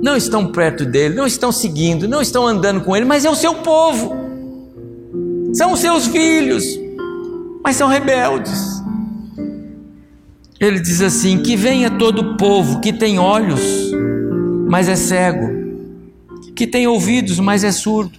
não 0.03 0.16
estão 0.16 0.51
perto 0.53 0.84
dele, 0.84 1.14
não 1.14 1.26
estão 1.26 1.53
seguindo, 1.53 2.09
não 2.09 2.20
estão 2.20 2.47
andando 2.47 2.80
com 2.80 2.97
ele, 2.97 3.05
mas 3.05 3.24
é 3.24 3.30
o 3.30 3.34
seu 3.34 3.55
povo, 3.57 4.14
são 5.53 5.72
os 5.72 5.80
seus 5.80 6.07
filhos, 6.07 6.64
mas 7.64 7.76
são 7.76 7.89
rebeldes. 7.89 8.82
Ele 10.61 10.80
diz 10.80 11.01
assim: 11.01 11.43
Que 11.43 11.57
venha 11.57 11.91
todo 11.91 12.36
povo 12.36 12.80
que 12.80 12.93
tem 12.93 13.18
olhos, 13.18 13.61
mas 14.68 14.89
é 14.89 14.97
cego, 14.97 15.49
que 16.55 16.66
tem 16.66 16.86
ouvidos, 16.86 17.39
mas 17.39 17.62
é 17.62 17.70
surdo. 17.70 18.18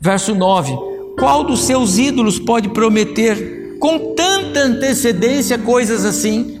Verso 0.00 0.34
9: 0.34 0.76
Qual 1.18 1.44
dos 1.44 1.64
seus 1.64 1.98
ídolos 1.98 2.38
pode 2.38 2.68
prometer 2.70 3.57
com 3.78 4.14
tanta 4.14 4.60
antecedência 4.60 5.58
coisas 5.58 6.04
assim? 6.04 6.60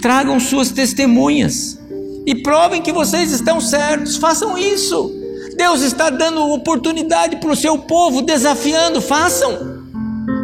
Tragam 0.00 0.38
suas 0.38 0.70
testemunhas 0.70 1.78
e 2.26 2.34
provem 2.42 2.82
que 2.82 2.92
vocês 2.92 3.30
estão 3.32 3.60
certos. 3.60 4.16
Façam 4.16 4.56
isso. 4.56 5.12
Deus 5.56 5.82
está 5.82 6.10
dando 6.10 6.52
oportunidade 6.52 7.36
para 7.36 7.50
o 7.50 7.56
seu 7.56 7.78
povo, 7.78 8.22
desafiando. 8.22 9.00
Façam. 9.00 9.84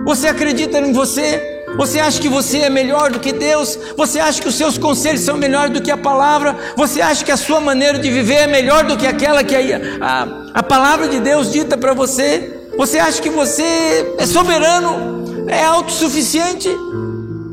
Você 0.04 0.28
acredita 0.28 0.78
em 0.78 0.92
você? 0.92 1.50
Você 1.76 1.98
acha 1.98 2.20
que 2.20 2.28
você 2.28 2.58
é 2.58 2.70
melhor 2.70 3.10
do 3.10 3.20
que 3.20 3.32
Deus? 3.32 3.78
Você 3.96 4.20
acha 4.20 4.40
que 4.40 4.48
os 4.48 4.54
seus 4.54 4.76
conselhos 4.76 5.22
são 5.22 5.36
melhores 5.36 5.72
do 5.72 5.80
que 5.80 5.90
a 5.90 5.96
palavra? 5.96 6.56
Você 6.76 7.00
acha 7.00 7.24
que 7.24 7.32
a 7.32 7.36
sua 7.36 7.60
maneira 7.60 7.98
de 7.98 8.10
viver 8.10 8.34
é 8.34 8.46
melhor 8.46 8.84
do 8.84 8.96
que 8.96 9.06
aquela 9.06 9.42
que 9.42 9.54
a, 9.56 9.80
a, 10.00 10.22
a 10.54 10.62
palavra 10.62 11.08
de 11.08 11.20
Deus 11.20 11.50
dita 11.50 11.76
para 11.76 11.94
você? 11.94 12.61
Você 12.76 12.98
acha 12.98 13.20
que 13.20 13.30
você 13.30 14.14
é 14.18 14.26
soberano? 14.26 15.48
É 15.48 15.64
autossuficiente? 15.64 16.68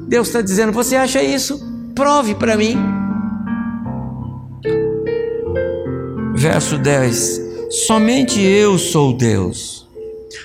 Deus 0.07 0.27
está 0.27 0.41
dizendo: 0.41 0.71
Você 0.71 0.95
acha 0.95 1.21
isso? 1.21 1.59
Prove 1.93 2.35
para 2.35 2.55
mim. 2.55 2.99
verso 6.39 6.77
10: 6.77 7.41
Somente 7.69 8.41
eu 8.41 8.77
sou 8.77 9.13
Deus, 9.13 9.85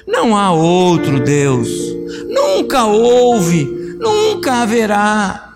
não 0.07 0.37
há 0.37 0.53
outro 0.53 1.21
Deus, 1.21 1.69
nunca 2.29 2.85
houve, 2.87 3.65
nunca 3.99 4.63
haverá. 4.63 5.53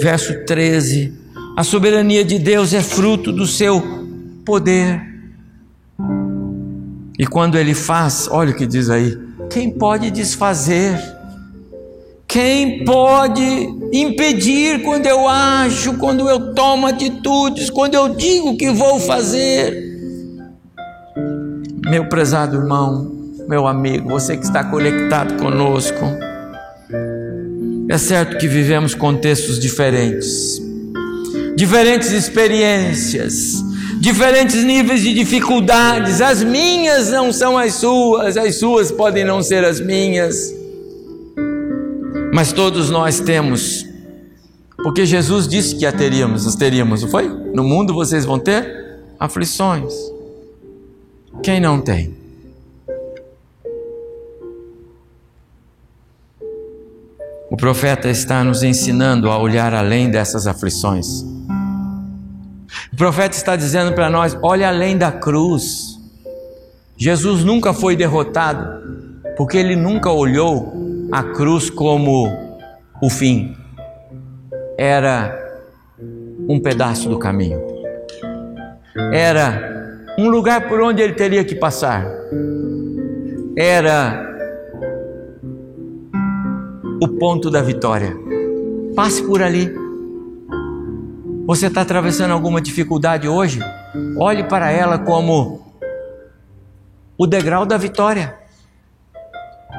Verso 0.00 0.44
13: 0.44 1.12
A 1.56 1.62
soberania 1.62 2.24
de 2.24 2.40
Deus 2.40 2.74
é 2.74 2.82
fruto 2.82 3.30
do 3.30 3.46
seu 3.46 4.01
poder. 4.44 5.00
E 7.18 7.26
quando 7.26 7.56
ele 7.56 7.74
faz, 7.74 8.28
olha 8.30 8.50
o 8.50 8.54
que 8.54 8.66
diz 8.66 8.90
aí: 8.90 9.18
quem 9.50 9.70
pode 9.70 10.10
desfazer? 10.10 10.98
Quem 12.26 12.82
pode 12.86 13.42
impedir 13.92 14.82
quando 14.82 15.04
eu 15.04 15.28
acho, 15.28 15.98
quando 15.98 16.30
eu 16.30 16.54
tomo 16.54 16.86
atitudes, 16.86 17.68
quando 17.68 17.94
eu 17.94 18.14
digo 18.14 18.56
que 18.56 18.70
vou 18.70 18.98
fazer? 18.98 19.92
Meu 21.84 22.08
prezado 22.08 22.56
irmão, 22.56 23.12
meu 23.46 23.66
amigo, 23.66 24.08
você 24.08 24.34
que 24.34 24.44
está 24.44 24.64
conectado 24.64 25.36
conosco, 25.36 26.00
é 27.86 27.98
certo 27.98 28.38
que 28.38 28.48
vivemos 28.48 28.94
contextos 28.94 29.58
diferentes, 29.58 30.58
diferentes 31.54 32.12
experiências, 32.12 33.62
diferentes 34.00 34.62
níveis 34.64 35.02
de 35.02 35.14
dificuldades. 35.14 36.20
As 36.20 36.42
minhas 36.42 37.10
não 37.10 37.32
são 37.32 37.56
as 37.56 37.74
suas, 37.74 38.36
as 38.36 38.58
suas 38.58 38.90
podem 38.90 39.24
não 39.24 39.42
ser 39.42 39.64
as 39.64 39.80
minhas. 39.80 40.54
Mas 42.32 42.52
todos 42.52 42.88
nós 42.90 43.20
temos, 43.20 43.86
porque 44.82 45.04
Jesus 45.04 45.46
disse 45.46 45.76
que 45.76 45.84
a 45.84 45.92
teríamos, 45.92 46.44
nós 46.44 46.54
teríamos, 46.54 47.02
não 47.02 47.10
foi? 47.10 47.28
No 47.28 47.62
mundo 47.62 47.92
vocês 47.92 48.24
vão 48.24 48.38
ter 48.38 49.00
aflições. 49.20 49.92
Quem 51.42 51.60
não 51.60 51.80
tem? 51.80 52.14
O 57.50 57.56
profeta 57.56 58.08
está 58.08 58.42
nos 58.42 58.62
ensinando 58.62 59.30
a 59.30 59.38
olhar 59.38 59.74
além 59.74 60.10
dessas 60.10 60.46
aflições. 60.46 61.22
O 62.92 62.96
profeta 62.96 63.36
está 63.36 63.56
dizendo 63.56 63.92
para 63.92 64.10
nós: 64.10 64.36
olhe 64.42 64.64
além 64.64 64.96
da 64.96 65.10
cruz. 65.10 65.98
Jesus 66.96 67.42
nunca 67.42 67.72
foi 67.72 67.96
derrotado, 67.96 69.22
porque 69.36 69.56
ele 69.56 69.74
nunca 69.74 70.10
olhou 70.10 70.72
a 71.10 71.22
cruz 71.22 71.68
como 71.68 72.28
o 73.02 73.10
fim, 73.10 73.56
era 74.78 75.36
um 76.48 76.60
pedaço 76.60 77.08
do 77.08 77.18
caminho, 77.18 77.60
era 79.12 80.06
um 80.18 80.28
lugar 80.28 80.68
por 80.68 80.80
onde 80.80 81.02
ele 81.02 81.14
teria 81.14 81.44
que 81.44 81.54
passar, 81.54 82.06
era 83.56 84.24
o 87.02 87.08
ponto 87.08 87.50
da 87.50 87.60
vitória. 87.60 88.16
Passe 88.94 89.22
por 89.24 89.42
ali. 89.42 89.81
Você 91.46 91.66
está 91.66 91.80
atravessando 91.80 92.30
alguma 92.30 92.60
dificuldade 92.60 93.26
hoje? 93.28 93.58
Olhe 94.16 94.44
para 94.44 94.70
ela 94.70 94.98
como 94.98 95.72
o 97.18 97.26
degrau 97.26 97.66
da 97.66 97.76
vitória. 97.76 98.34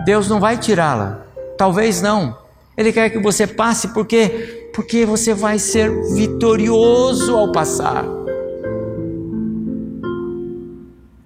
Deus 0.06 0.28
não 0.28 0.40
vai 0.40 0.58
tirá-la. 0.58 1.26
Talvez 1.58 2.02
não. 2.02 2.38
Ele 2.76 2.92
quer 2.92 3.10
que 3.10 3.20
você 3.20 3.48
passe 3.48 3.90
porque 3.90 4.62
porque 4.74 5.06
você 5.06 5.36
vai 5.36 5.60
ser 5.60 5.92
vitorioso 6.16 7.38
ao 7.38 7.52
passar. 7.52 8.04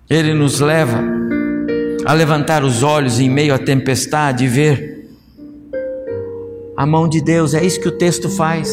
Ele 0.10 0.34
nos 0.34 0.60
leva 0.60 1.02
a 2.06 2.14
levantar 2.14 2.64
os 2.64 2.84
olhos 2.84 3.20
em 3.20 3.30
meio 3.30 3.54
à 3.54 3.58
tempestade 3.58 4.44
e 4.44 4.48
ver 4.48 5.10
a 6.76 6.86
mão 6.86 7.08
de 7.08 7.22
Deus, 7.22 7.54
é 7.54 7.66
isso 7.66 7.80
que 7.80 7.88
o 7.88 7.98
texto 7.98 8.30
faz. 8.30 8.70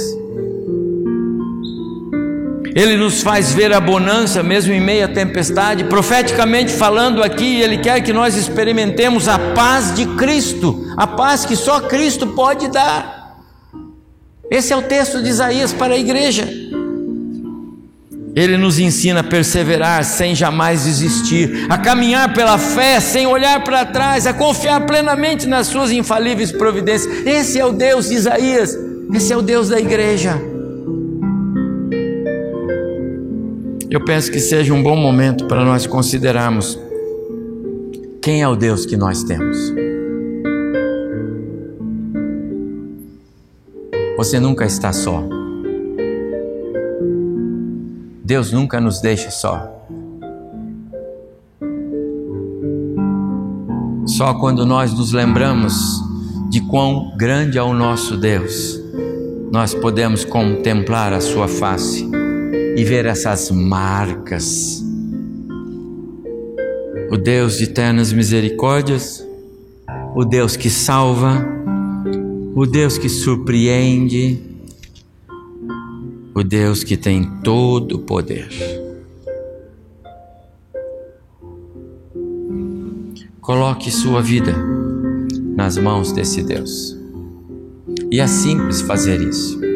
Ele 2.75 2.97
nos 2.97 3.23
faz 3.23 3.53
ver 3.53 3.73
a 3.73 3.81
bonança 3.81 4.43
mesmo 4.43 4.73
em 4.73 4.81
meio 4.81 5.05
à 5.05 5.09
tempestade, 5.09 5.85
profeticamente 5.85 6.73
falando 6.73 7.23
aqui, 7.23 7.61
Ele 7.61 7.79
quer 7.79 8.01
que 8.01 8.13
nós 8.13 8.35
experimentemos 8.37 9.29
a 9.29 9.39
paz 9.39 9.95
de 9.95 10.05
Cristo, 10.17 10.85
a 10.97 11.07
paz 11.07 11.45
que 11.45 11.55
só 11.55 11.83
Cristo 11.83 12.27
pode 12.29 12.67
dar. 12.69 13.39
Esse 14.51 14.73
é 14.73 14.77
o 14.77 14.83
texto 14.83 15.23
de 15.23 15.29
Isaías 15.29 15.73
para 15.73 15.95
a 15.95 15.99
igreja. 15.99 16.49
Ele 18.35 18.57
nos 18.57 18.81
ensina 18.81 19.21
a 19.21 19.25
perseverar 19.25 20.05
sem 20.05 20.35
jamais 20.35 20.83
desistir, 20.83 21.67
a 21.69 21.79
caminhar 21.79 22.35
pela 22.35 22.59
fé 22.59 22.99
sem 22.99 23.25
olhar 23.25 23.63
para 23.63 23.85
trás, 23.85 24.27
a 24.27 24.35
confiar 24.35 24.85
plenamente 24.85 25.47
nas 25.47 25.69
suas 25.69 25.93
infalíveis 25.93 26.51
providências. 26.51 27.25
Esse 27.25 27.61
é 27.61 27.65
o 27.65 27.73
Deus 27.73 28.09
de 28.09 28.17
Isaías, 28.17 28.77
esse 29.13 29.33
é 29.33 29.37
o 29.37 29.43
Deus 29.43 29.69
da 29.69 29.79
igreja. 29.79 30.54
Eu 33.95 34.01
penso 34.01 34.29
que 34.33 34.41
seja 34.41 34.75
um 34.75 34.83
bom 34.83 34.97
momento 34.97 35.47
para 35.47 35.65
nós 35.65 35.87
considerarmos 35.87 36.77
quem 38.21 38.43
é 38.43 38.49
o 38.49 38.57
Deus 38.57 38.85
que 38.85 38.97
nós 38.97 39.23
temos. 39.23 39.57
Você 44.17 44.41
nunca 44.41 44.65
está 44.65 44.93
só. 44.93 45.23
Deus 48.25 48.51
nunca 48.51 48.81
nos 48.81 49.01
deixa 49.01 49.31
só. 49.31 49.73
Só 54.07 54.35
quando 54.41 54.67
nós 54.67 54.93
nos 54.93 55.13
lembramos 55.13 56.03
de 56.51 56.61
quão 56.63 57.17
grande 57.17 57.59
é 57.59 57.63
o 57.63 57.73
nosso 57.73 58.17
Deus, 58.17 58.77
nós 59.53 59.73
podemos 59.73 60.25
contemplar 60.25 61.13
a 61.13 61.21
Sua 61.21 61.47
face 61.47 62.14
e 62.77 62.85
ver 62.85 63.07
essas 63.07 63.51
marcas. 63.51 64.85
O 67.11 67.17
Deus 67.17 67.59
de 67.59 67.65
eternas 67.65 68.13
misericórdias, 68.13 69.25
o 70.15 70.25
Deus 70.25 70.57
que 70.57 70.69
salva, 70.69 71.47
o 72.55 72.67
Deus 72.67 72.99
que 72.99 73.09
surpreende, 73.09 74.41
o 76.35 76.43
Deus 76.43 76.83
que 76.83 76.97
tem 76.97 77.25
todo 77.43 77.97
o 77.97 77.99
poder. 78.01 78.49
Coloque 83.41 83.91
sua 83.91 84.23
vida 84.23 84.55
nas 85.55 85.77
mãos 85.77 86.13
desse 86.13 86.43
Deus. 86.43 86.97
E 88.11 88.19
é 88.19 88.27
simples 88.27 88.81
fazer 88.81 89.21
isso. 89.21 89.74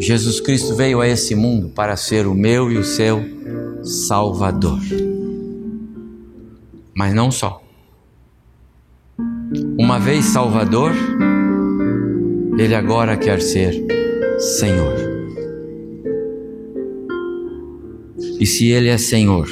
Jesus 0.00 0.40
Cristo 0.40 0.74
veio 0.74 1.02
a 1.02 1.06
esse 1.06 1.34
mundo 1.34 1.68
para 1.68 1.94
ser 1.94 2.26
o 2.26 2.34
meu 2.34 2.72
e 2.72 2.78
o 2.78 2.82
seu 2.84 3.22
Salvador. 3.82 4.80
Mas 6.94 7.12
não 7.12 7.30
só. 7.30 7.62
Uma 9.78 9.98
vez 9.98 10.24
Salvador, 10.24 10.92
Ele 12.58 12.74
agora 12.74 13.14
quer 13.14 13.42
ser 13.42 13.74
Senhor. 14.38 14.96
E 18.40 18.46
se 18.46 18.68
Ele 18.68 18.88
é 18.88 18.96
Senhor, 18.96 19.48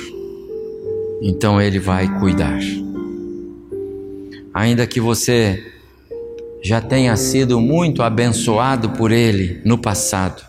então 1.21 1.61
Ele 1.61 1.79
vai 1.79 2.09
cuidar. 2.19 2.59
Ainda 4.55 4.87
que 4.87 4.99
você 4.99 5.63
já 6.63 6.81
tenha 6.81 7.17
sido 7.17 7.61
muito 7.61 8.03
abençoado 8.03 8.91
por 8.91 9.13
Ele 9.13 9.61
no 9.65 9.79
passado. 9.79 10.43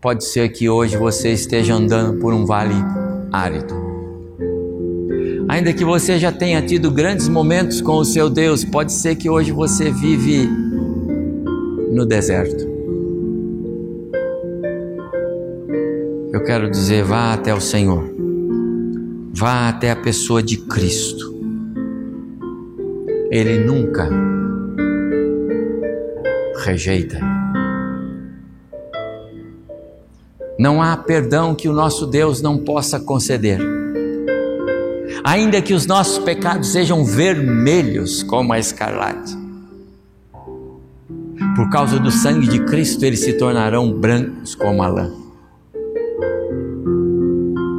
Pode 0.00 0.24
ser 0.24 0.50
que 0.50 0.68
hoje 0.68 0.96
você 0.96 1.30
esteja 1.30 1.74
andando 1.74 2.18
por 2.20 2.32
um 2.34 2.44
vale 2.44 2.74
árido. 3.32 3.74
Ainda 5.48 5.72
que 5.72 5.84
você 5.84 6.18
já 6.18 6.32
tenha 6.32 6.60
tido 6.62 6.90
grandes 6.90 7.28
momentos 7.28 7.80
com 7.80 7.96
o 7.96 8.04
seu 8.04 8.30
Deus, 8.30 8.64
pode 8.64 8.92
ser 8.92 9.16
que 9.16 9.28
hoje 9.28 9.52
você 9.52 9.90
vive 9.90 10.48
no 11.92 12.04
deserto. 12.06 12.72
Eu 16.32 16.42
quero 16.42 16.70
dizer, 16.70 17.04
vá 17.04 17.32
até 17.32 17.54
o 17.54 17.60
Senhor. 17.60 18.12
Vá 19.32 19.68
até 19.68 19.90
a 19.90 19.96
pessoa 19.96 20.42
de 20.42 20.56
Cristo. 20.56 21.34
Ele 23.30 23.58
nunca 23.58 24.33
rejeita. 26.62 27.18
Não 30.58 30.80
há 30.80 30.96
perdão 30.96 31.54
que 31.54 31.68
o 31.68 31.72
nosso 31.72 32.06
Deus 32.06 32.40
não 32.40 32.58
possa 32.58 33.00
conceder. 33.00 33.58
Ainda 35.24 35.60
que 35.60 35.74
os 35.74 35.86
nossos 35.86 36.18
pecados 36.18 36.68
sejam 36.68 37.04
vermelhos 37.04 38.22
como 38.22 38.52
a 38.52 38.58
escarlate, 38.58 39.36
por 41.56 41.70
causa 41.70 41.98
do 41.98 42.10
sangue 42.10 42.48
de 42.48 42.60
Cristo 42.64 43.04
eles 43.04 43.20
se 43.20 43.32
tornarão 43.34 43.92
brancos 43.92 44.54
como 44.54 44.82
a 44.82 44.88
lã. 44.88 45.12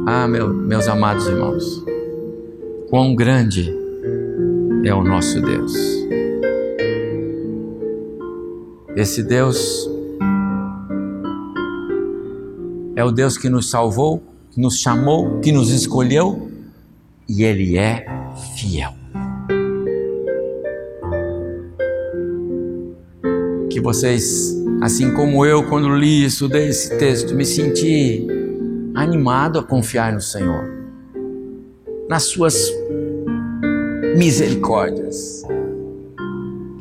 Ah, 0.06 0.28
meu, 0.28 0.52
meus 0.52 0.86
amados 0.88 1.26
irmãos, 1.26 1.84
quão 2.88 3.14
grande 3.14 3.74
é 4.84 4.94
o 4.94 5.02
nosso 5.02 5.40
Deus. 5.40 5.74
Esse 8.96 9.22
Deus 9.22 9.90
é 12.96 13.04
o 13.04 13.10
Deus 13.10 13.36
que 13.36 13.46
nos 13.50 13.68
salvou, 13.68 14.22
que 14.50 14.58
nos 14.58 14.78
chamou, 14.78 15.38
que 15.40 15.52
nos 15.52 15.68
escolheu 15.68 16.50
e 17.28 17.44
Ele 17.44 17.76
é 17.76 18.06
fiel. 18.56 18.94
Que 23.68 23.82
vocês, 23.82 24.56
assim 24.80 25.12
como 25.12 25.44
eu, 25.44 25.68
quando 25.68 25.94
li 25.94 26.24
isso 26.24 26.48
desse 26.48 26.96
texto, 26.96 27.34
me 27.34 27.44
senti 27.44 28.26
animado 28.94 29.58
a 29.58 29.62
confiar 29.62 30.10
no 30.14 30.22
Senhor, 30.22 30.64
nas 32.08 32.22
Suas 32.22 32.56
misericórdias 34.16 35.44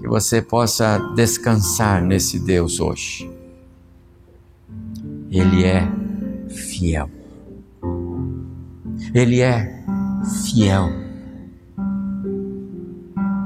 que 0.05 0.09
você 0.09 0.39
possa 0.39 0.99
descansar 1.15 1.99
nesse 1.99 2.39
Deus 2.39 2.79
hoje. 2.79 3.27
Ele 5.31 5.63
é 5.63 5.91
fiel. 6.47 7.09
Ele 9.15 9.41
é 9.41 9.83
fiel. 10.43 10.89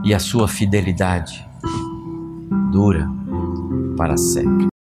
E 0.04 0.14
a 0.14 0.20
sua 0.20 0.50
fidelidade 0.50 1.48
dura 2.74 3.08
para 3.96 4.18
sempre. 4.18 4.69